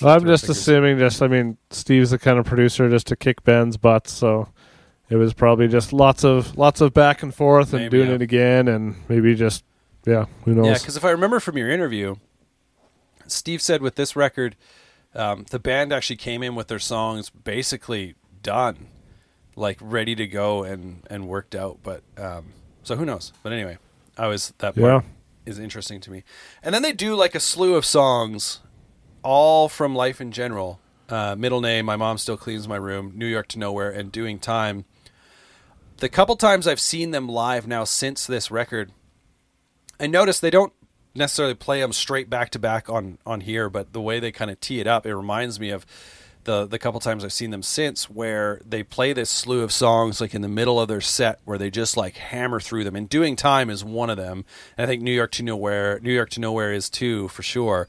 [0.00, 0.58] well, I'm slipped through our just fingers.
[0.58, 0.98] assuming.
[0.98, 4.48] Just I mean, Steve's the kind of producer just to kick Ben's butt, so
[5.10, 8.14] it was probably just lots of lots of back and forth and Maybe, doing yeah.
[8.14, 9.64] it again, and maybe just
[10.06, 10.66] yeah, who knows?
[10.66, 12.16] Yeah, because if I remember from your interview,
[13.28, 14.56] Steve said with this record,
[15.14, 18.88] um, the band actually came in with their songs basically done,
[19.54, 21.78] like ready to go and and worked out.
[21.82, 23.32] But um, so who knows?
[23.42, 23.78] But anyway,
[24.18, 25.00] I was that part Yeah.
[25.44, 26.22] is interesting to me.
[26.62, 28.60] And then they do like a slew of songs,
[29.22, 30.80] all from life in general.
[31.08, 34.38] Uh, middle name, my mom still cleans my room, New York to nowhere, and doing
[34.40, 34.84] time.
[35.98, 38.90] The couple times I've seen them live now since this record,
[40.00, 40.72] I noticed they don't
[41.16, 44.50] necessarily play them straight back to back on on here, but the way they kind
[44.50, 45.86] of tee it up, it reminds me of
[46.44, 50.20] the the couple times I've seen them since, where they play this slew of songs
[50.20, 52.96] like in the middle of their set, where they just like hammer through them.
[52.96, 54.44] And doing time is one of them.
[54.78, 57.88] And I think New York to Nowhere, New York to Nowhere is too for sure.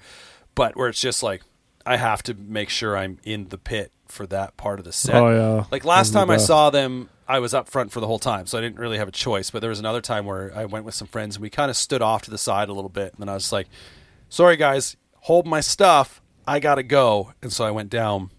[0.55, 1.43] But where it's just like
[1.85, 5.15] I have to make sure I'm in the pit for that part of the set.
[5.15, 5.65] Oh, yeah.
[5.71, 8.07] Like last Those are the time I saw them, I was up front for the
[8.07, 9.49] whole time, so I didn't really have a choice.
[9.49, 11.75] But there was another time where I went with some friends and we kind of
[11.75, 13.67] stood off to the side a little bit, and then I was like,
[14.29, 16.21] "Sorry guys, hold my stuff.
[16.47, 18.29] I gotta go." And so I went down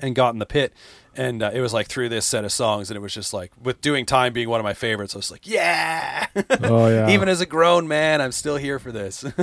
[0.00, 0.72] and got in the pit,
[1.16, 3.52] and uh, it was like through this set of songs, and it was just like
[3.62, 5.14] with doing time being one of my favorites.
[5.14, 6.26] I was like, "Yeah!"
[6.62, 9.24] oh yeah, Even as a grown man, I'm still here for this.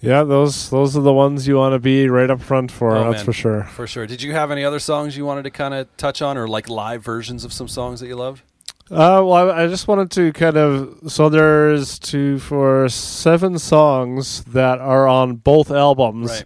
[0.00, 2.94] Yeah, those those are the ones you want to be right up front for.
[2.96, 3.24] Oh, that's man.
[3.24, 3.62] for sure.
[3.64, 4.06] For sure.
[4.06, 6.68] Did you have any other songs you wanted to kind of touch on, or like
[6.68, 8.42] live versions of some songs that you loved?
[8.88, 14.44] Uh, well, I, I just wanted to kind of so there's two, four, seven songs
[14.44, 16.44] that are on both albums, Right.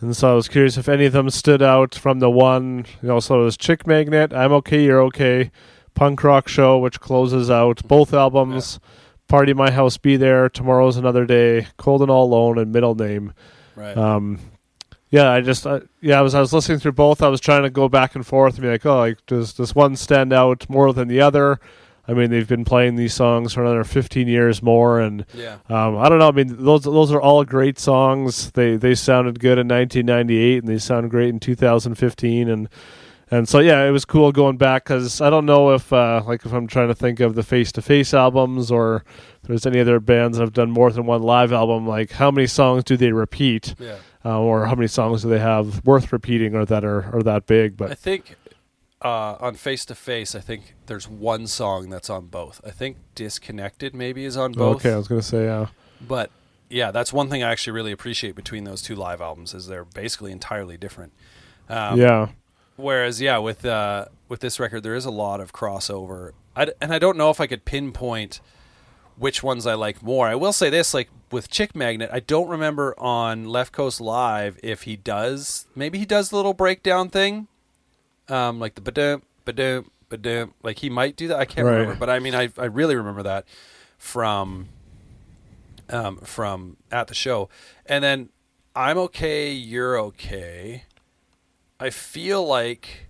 [0.00, 2.86] and so I was curious if any of them stood out from the one.
[3.02, 5.50] You know, so it was Chick Magnet, I'm Okay, You're Okay,
[5.94, 8.80] Punk Rock Show, which closes out both albums.
[9.32, 13.32] Party My House, Be There, Tomorrow's Another Day, Cold and All Alone, and Middle Name.
[13.74, 13.96] Right.
[13.96, 14.38] Um,
[15.08, 17.22] yeah, I just uh, yeah, I was I was listening through both.
[17.22, 19.74] I was trying to go back and forth and be like, oh, like does does
[19.74, 21.60] one stand out more than the other?
[22.06, 25.60] I mean, they've been playing these songs for another 15 years more, and yeah.
[25.70, 26.28] um, I don't know.
[26.28, 28.50] I mean, those those are all great songs.
[28.50, 32.68] They they sounded good in 1998, and they sound great in 2015, and
[33.32, 36.44] and so yeah, it was cool going back because I don't know if uh, like
[36.44, 39.04] if I'm trying to think of the face to face albums or
[39.42, 41.86] if there's any other bands that have done more than one live album.
[41.86, 43.74] Like how many songs do they repeat?
[43.78, 43.96] Yeah.
[44.22, 47.46] uh, or how many songs do they have worth repeating or that are, are that
[47.46, 47.76] big?
[47.76, 48.36] But I think
[49.00, 52.60] uh, on Face to Face, I think there's one song that's on both.
[52.66, 54.76] I think Disconnected maybe is on both.
[54.76, 55.68] okay, I was gonna say yeah,
[56.06, 56.30] But
[56.68, 59.86] yeah, that's one thing I actually really appreciate between those two live albums is they're
[59.86, 61.12] basically entirely different.
[61.68, 62.28] Um, yeah,
[62.82, 66.72] Whereas, yeah, with uh, with this record, there is a lot of crossover, I d
[66.80, 68.40] and I don't know if I could pinpoint
[69.16, 70.26] which ones I like more.
[70.26, 74.58] I will say this, like with Chick Magnet, I don't remember on Left Coast Live
[74.62, 75.66] if he does.
[75.76, 77.46] Maybe he does the little breakdown thing,
[78.28, 80.54] um, like the ba-dum, ba-dum, ba-dum.
[80.62, 81.38] Like he might do that.
[81.38, 81.72] I can't Right.
[81.74, 83.44] remember, but I mean, I I really remember that
[83.98, 84.68] from
[85.90, 87.48] um, from at the show,
[87.86, 88.30] and then
[88.74, 90.84] I'm okay, you're okay.
[91.82, 93.06] I feel like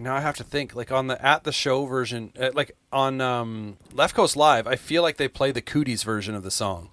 [0.00, 3.20] now I have to think like on the at the show version, uh, like on
[3.20, 4.66] um, Left Coast Live.
[4.66, 6.88] I feel like they play the Cooties version of the song,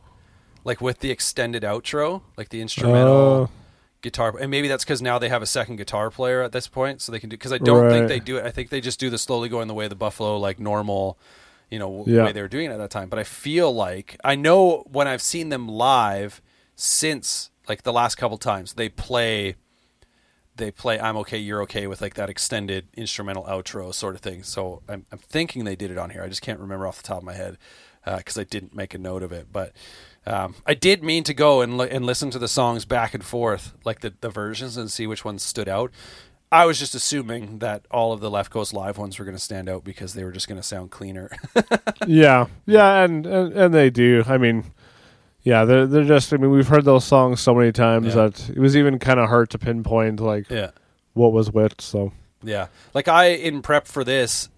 [0.65, 3.49] like with the extended outro, like the instrumental Oh.
[4.02, 4.36] guitar.
[4.40, 7.11] And maybe that's because now they have a second guitar player at this point, so
[7.14, 7.38] they can do.
[7.38, 8.45] Because I don't think they do it.
[8.45, 11.18] I think they just do the slowly going the way of the buffalo, like normal,
[11.72, 12.26] you know, Yeah.
[12.26, 13.07] way they were doing it at that time.
[13.07, 16.41] But I feel like I know when I've seen them live
[16.76, 19.56] since like the last couple times they play
[20.56, 24.44] they play I'm okay, you're okay with like that extended instrumental outro sort of thing.
[24.44, 26.24] So I'm, I'm thinking they did it on here.
[26.24, 27.58] I just can't remember off the top of my head
[28.06, 29.48] because I didn't make a note of it.
[29.52, 29.74] But
[30.26, 33.24] um, I did mean to go and li- and listen to the songs back and
[33.24, 35.92] forth, like the, the versions, and see which ones stood out.
[36.52, 39.44] I was just assuming that all of the Left Coast Live ones were going to
[39.44, 41.30] stand out because they were just going to sound cleaner.
[42.08, 44.24] yeah, yeah, and, and and they do.
[44.28, 44.66] I mean,
[45.46, 46.34] yeah, they're they're just.
[46.34, 48.28] I mean, we've heard those songs so many times Yeah.
[48.28, 50.72] that it was even kind of hard to pinpoint like yeah.
[51.14, 51.80] what was which.
[51.80, 52.12] So
[52.44, 52.68] Yeah.
[52.94, 54.50] Like I in prep for this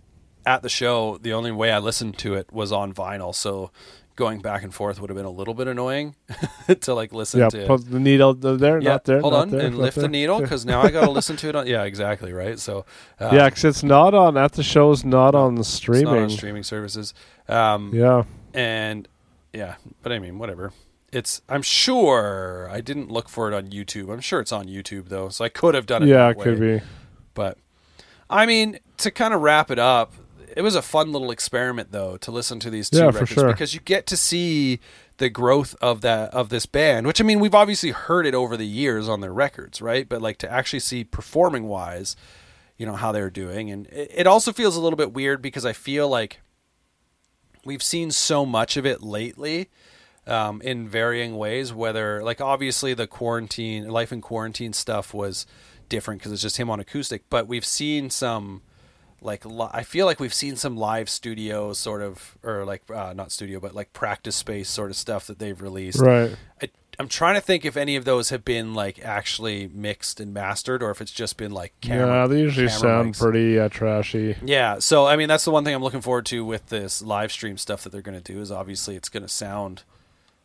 [0.46, 3.70] at the show, the only way I listened to it was on vinyl, so
[4.16, 6.16] going back and forth would have been a little bit annoying
[6.82, 7.68] to like listen yeah, to.
[7.68, 9.20] put the needle there, yeah, not there.
[9.22, 10.10] hold not on there, and not lift the there.
[10.10, 11.68] needle because now I got to listen to it on.
[11.68, 12.58] Yeah, exactly right.
[12.58, 12.86] So
[13.20, 16.06] uh, yeah, because it's not on at the show's not on it's streaming.
[16.06, 17.14] not on streaming services.
[17.50, 18.24] Um, Yeah,
[18.56, 19.08] and
[19.58, 20.72] yeah, but I mean, whatever.
[21.12, 21.42] It's.
[21.50, 24.12] I'm sure I didn't look for it on YouTube.
[24.14, 26.10] I'm sure it's on YouTube though, so I could have done it.
[26.10, 26.78] yeah, it could way.
[26.80, 26.84] be.
[27.34, 27.58] But
[28.30, 30.14] I mean, to kind of wrap it up,
[30.56, 33.48] it was a fun little experiment though to listen to these two Yeah, records sure.
[33.48, 34.80] because you get to see
[35.18, 38.58] the growth of that of this band, which I mean, we've obviously heard it over
[38.58, 40.08] the years on their records, right?
[40.08, 42.16] But like to actually see performing wise,
[42.78, 45.66] you know, how they're doing and it, it also feels a little bit weird because
[45.66, 46.42] I feel like
[47.68, 49.70] we've seen so much of it lately
[50.26, 51.74] um, in varying ways.
[51.74, 55.46] Whether like obviously the quarantine, life in quarantine stuff was
[55.90, 58.62] different because it's just him on acoustic, but we've seen some
[59.22, 63.14] like li- I feel like we've seen some live studio sort of or like uh,
[63.14, 66.00] not studio but like practice space sort of stuff that they've released.
[66.00, 66.36] Right.
[66.62, 66.70] I,
[67.00, 70.82] I'm trying to think if any of those have been like actually mixed and mastered
[70.82, 72.22] or if it's just been like camera.
[72.22, 73.20] yeah, they usually sound mics.
[73.20, 74.36] pretty uh, trashy.
[74.44, 77.32] Yeah, so I mean that's the one thing I'm looking forward to with this live
[77.32, 79.84] stream stuff that they're going to do is obviously it's going to sound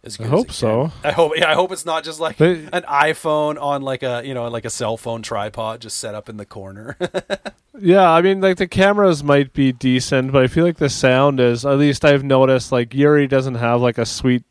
[0.04, 0.88] as I hope so.
[1.02, 1.10] can.
[1.10, 1.32] I hope.
[1.36, 4.46] Yeah, I hope it's not just like They- an iPhone on like a you know
[4.48, 6.96] like a cell phone tripod just set up in the corner.
[7.80, 11.40] Yeah, I mean, like the cameras might be decent, but I feel like the sound
[11.40, 11.64] is.
[11.64, 14.44] At least I've noticed, like Yuri doesn't have like a sweet,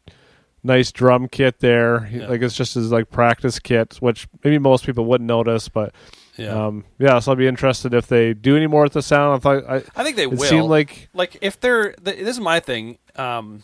[0.63, 2.09] nice drum kit there.
[2.11, 2.27] Yeah.
[2.27, 5.69] Like it's just his like practice kit, which maybe most people wouldn't notice.
[5.69, 5.93] But
[6.37, 9.35] yeah, um, yeah, so I'll be interested if they do any more with the sound.
[9.35, 10.37] I thought I, I think they will.
[10.37, 13.63] seemed like like if they're th- this is my thing um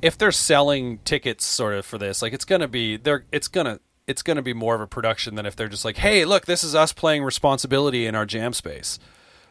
[0.00, 3.80] if they're selling tickets sort of for this like it's gonna be they're it's gonna
[4.06, 6.62] it's gonna be more of a production than if they're just like hey look this
[6.62, 8.98] is us playing responsibility in our jam space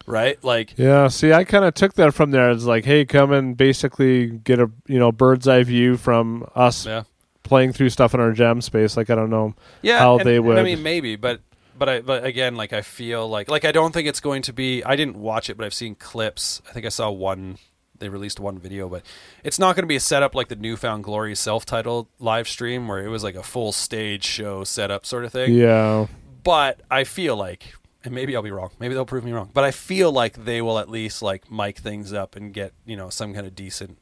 [0.05, 0.41] right?
[0.43, 2.51] Like, Yeah, see, I kind of took that from there.
[2.51, 6.85] It's like, hey, come and basically get a you know bird's eye view from us
[6.85, 7.03] yeah,
[7.43, 8.97] playing through stuff in our jam space.
[8.97, 9.99] Like, I don't know yeah.
[9.99, 10.57] how and- they would.
[10.57, 11.41] I mean, maybe, but
[11.77, 14.53] but I but again, like I feel like like I don't think it's going to
[14.53, 14.83] be.
[14.83, 16.61] I didn't watch it, but I've seen clips.
[16.69, 17.57] I think I saw one.
[17.99, 19.03] They released one video, but
[19.45, 22.87] it's not going to be a setup like the New Found Glory self-titled live stream
[22.87, 25.53] where it was like a full stage show setup sort of thing.
[25.53, 26.07] yeah,
[26.43, 28.71] but I feel like, and maybe I'll be wrong.
[28.79, 29.49] Maybe they'll prove me wrong.
[29.53, 32.95] But I feel like they will at least like mic things up and get you
[32.95, 33.99] know some kind of decent,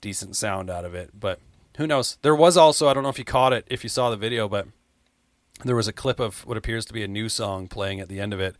[0.00, 1.10] decent sound out of it.
[1.18, 1.40] But
[1.76, 2.18] who knows?
[2.22, 4.48] There was also I don't know if you caught it if you saw the video,
[4.48, 4.66] but
[5.64, 8.20] there was a clip of what appears to be a new song playing at the
[8.20, 8.56] end of it.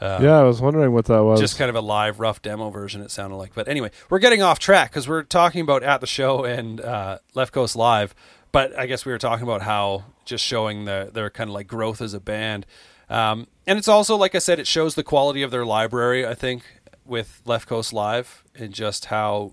[0.00, 0.38] Uh, yeah.
[0.38, 1.38] I was wondering what that was.
[1.40, 4.40] just kind of a live rough demo version it sounded like but anyway we're getting
[4.40, 8.14] off track because we're talking about at the show and uh, left coast live
[8.50, 11.66] but i guess we were talking about how just showing the, their kind of like
[11.66, 12.64] growth as a band
[13.10, 16.34] um, and it's also like i said it shows the quality of their library i
[16.34, 16.62] think
[17.04, 19.52] with left coast live and just how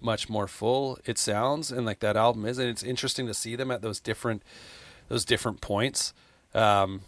[0.00, 2.58] much more full it sounds and like that album is.
[2.58, 4.42] And it's interesting to see them at those different
[5.08, 6.12] those different points.
[6.54, 7.02] Um,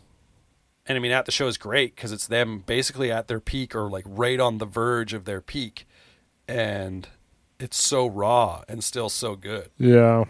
[0.87, 3.75] and I mean, at the show is great because it's them basically at their peak
[3.75, 5.87] or like right on the verge of their peak,
[6.49, 7.09] and
[7.59, 9.69] it's so raw and still so good.
[9.77, 10.25] yeah,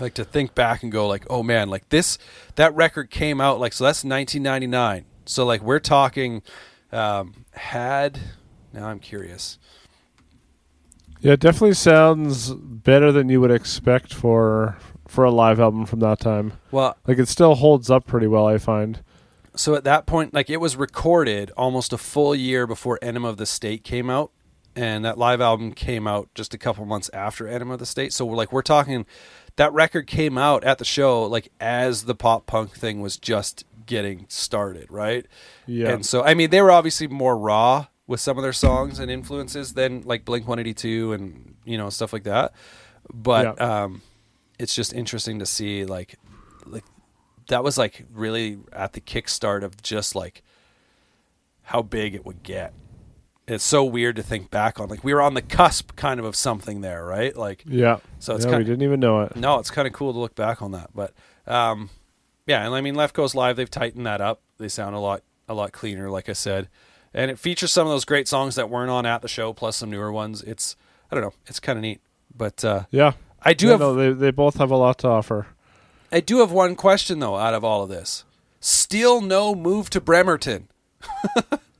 [0.00, 2.18] Like to think back and go like, oh man, like this
[2.56, 5.04] that record came out like so that's 1999.
[5.26, 6.42] So like we're talking
[6.92, 8.18] um, had
[8.72, 9.58] now I'm curious.
[11.20, 11.32] yeah.
[11.32, 16.20] It definitely sounds better than you would expect for for a live album from that
[16.20, 16.54] time.
[16.70, 18.46] Well, Like, it still holds up pretty well.
[18.46, 19.02] I find.
[19.54, 23.36] so at that point, like it was recorded almost a full year before Enema of
[23.36, 24.30] the State came out,
[24.74, 28.14] and that live album came out just a couple months after Enema of the State.
[28.14, 29.04] So we're like we're talking
[29.56, 33.64] that record came out at the show like as the pop punk thing was just
[33.86, 35.26] getting started, right?
[35.66, 35.90] Yeah.
[35.90, 39.10] And so I mean they were obviously more raw with some of their songs and
[39.10, 42.52] influences than like Blink 182 and you know stuff like that.
[43.12, 43.82] But Yeah.
[43.84, 44.02] um
[44.58, 46.16] it's just interesting to see like
[46.66, 46.84] like
[47.48, 50.42] that was like really at the kickstart of just like
[51.62, 52.72] how big it would get.
[53.48, 54.88] It's so weird to think back on.
[54.88, 57.36] Like we were on the cusp kind of of something there, right?
[57.36, 57.98] Like Yeah.
[58.20, 59.34] So it's yeah, kinda- we didn't even know it.
[59.36, 60.90] no, it's kind of cool to look back on that.
[60.94, 61.12] But
[61.46, 61.90] um,
[62.46, 64.42] yeah, and I mean, Left Coast Live, they've tightened that up.
[64.58, 66.68] They sound a lot, a lot cleaner, like I said,
[67.12, 69.76] and it features some of those great songs that weren't on at the show, plus
[69.76, 70.42] some newer ones.
[70.42, 70.76] It's,
[71.10, 72.00] I don't know, it's kind of neat.
[72.36, 73.12] But uh, Yeah.
[73.44, 75.48] I do Yeah, have, no, they they both have a lot to offer.
[76.12, 77.34] I do have one question though.
[77.36, 78.24] Out of all of this,
[78.60, 80.68] still no move to Bremerton.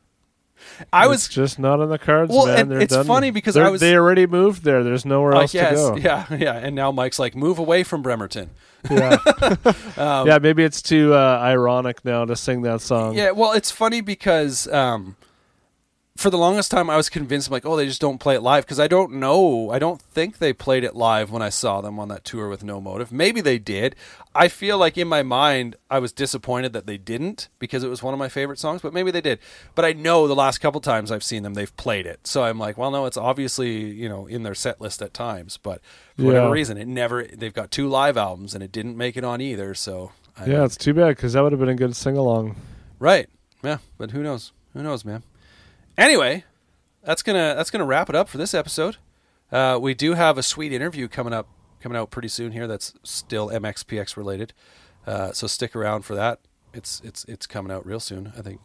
[0.92, 2.58] I It's was just not on the cards, Well, man.
[2.60, 3.06] and They're it's done.
[3.06, 4.82] funny because They're- I was- they already moved there.
[4.84, 5.96] There's nowhere I else guess, to go.
[5.96, 6.54] yeah, yeah.
[6.56, 8.50] And now Mike's like, move away from Bremerton.
[8.90, 9.16] Yeah.
[9.96, 13.14] Um, yeah, maybe it's too uh, ironic now to sing that song.
[13.16, 15.16] Yeah, well, it's funny because um,
[16.16, 18.42] for the longest time I was convinced, I'm like, oh, they just don't play it
[18.42, 19.70] live because I don't know.
[19.70, 22.62] I don't think they played it live when I saw them on that tour with
[22.62, 23.10] No Motiv.
[23.10, 23.96] Maybe they did.
[24.34, 28.02] I feel like in my mind I was disappointed that they didn't because it was
[28.02, 29.38] one of my favorite songs, but maybe they did.
[29.74, 32.26] But I know the last couple times I've seen them, they've played it.
[32.26, 35.56] So I'm like, well, no, it's obviously you know in their set list at times,
[35.56, 35.80] but
[36.18, 37.24] for whatever reason, it never.
[37.24, 39.74] They've got two live albums and it didn't make it on either.
[39.74, 42.56] So I Yeah, it's too bad because that would have been a good sing along.
[42.98, 43.28] Right.
[43.64, 44.52] Yeah, but who knows?
[44.74, 45.22] Who knows, man?
[45.98, 46.44] Anyway,
[47.02, 48.96] that's gonna that's gonna wrap it up for this episode.
[49.50, 51.48] Uh, we do have a sweet interview coming up
[51.80, 52.66] coming out pretty soon here.
[52.66, 54.52] That's still MXPX related.
[55.06, 56.40] Uh, so stick around for that.
[56.72, 58.32] It's it's it's coming out real soon.
[58.36, 58.60] I think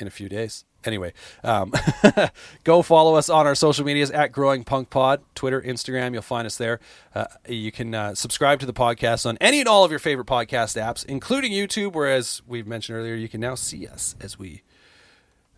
[0.00, 0.64] in a few days.
[0.84, 1.12] Anyway,
[1.44, 1.72] um,
[2.64, 6.14] go follow us on our social medias at Growing Punk Pod, Twitter, Instagram.
[6.14, 6.80] You'll find us there.
[7.14, 10.26] Uh, you can uh, subscribe to the podcast on any and all of your favorite
[10.26, 11.92] podcast apps, including YouTube.
[11.92, 14.62] Where, as we've mentioned earlier, you can now see us as we,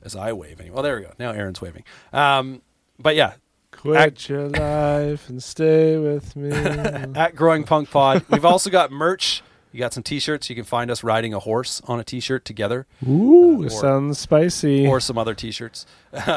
[0.04, 0.60] as I wave.
[0.60, 1.12] Anyway, well, there we go.
[1.18, 1.84] Now Aaron's waving.
[2.12, 2.62] Um,
[2.98, 3.34] but yeah,
[3.70, 6.50] Quit Act- your life and stay with me.
[7.16, 8.24] at Growing Punk Pod.
[8.30, 9.42] We've also got merch.
[9.74, 10.50] You got some T-shirts.
[10.50, 12.86] You can find us riding a horse on a T-shirt together.
[13.08, 14.86] Ooh, or- sounds spicy.
[14.86, 15.86] or some other t-shirts.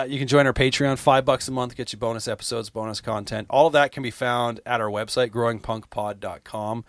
[0.07, 3.47] you can join our Patreon, five bucks a month, get you bonus episodes, bonus content.
[3.49, 6.85] All of that can be found at our website, growingpunkpod.com.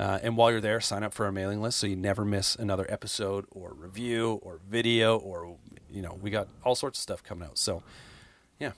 [0.00, 2.56] Uh, and while you're there, sign up for our mailing list so you never miss
[2.56, 5.58] another episode or review or video or,
[5.90, 7.58] you know, we got all sorts of stuff coming out.
[7.58, 7.82] So,
[8.58, 8.72] yeah.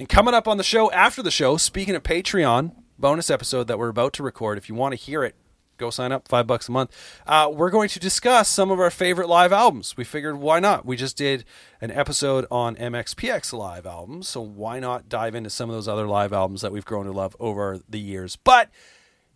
[0.00, 3.78] And coming up on the show after the show, speaking of Patreon, bonus episode that
[3.78, 4.58] we're about to record.
[4.58, 5.36] If you want to hear it,
[5.76, 6.90] go sign up, five bucks a month.
[7.24, 9.96] Uh, we're going to discuss some of our favorite live albums.
[9.96, 10.84] We figured why not?
[10.84, 11.44] We just did
[11.80, 16.08] an episode on MXPX live albums, so why not dive into some of those other
[16.08, 18.34] live albums that we've grown to love over the years?
[18.34, 18.70] But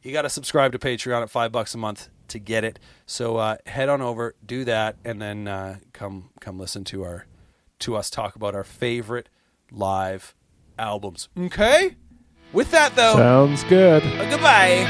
[0.03, 2.79] you got to subscribe to Patreon at five bucks a month to get it.
[3.07, 7.27] So uh, head on over, do that, and then uh, come come listen to our
[7.81, 9.29] to us talk about our favorite
[9.71, 10.35] live
[10.79, 11.29] albums.
[11.39, 11.97] Okay?
[12.53, 14.03] With that, though, Sounds good.
[14.03, 14.85] uh, goodbye.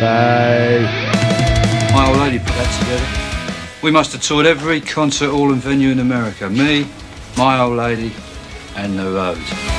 [0.00, 1.92] Bye.
[1.94, 3.82] My old lady put that together.
[3.82, 6.48] We must have toured every concert hall and venue in America.
[6.48, 6.86] Me,
[7.36, 8.12] my old lady,
[8.76, 9.75] and the road.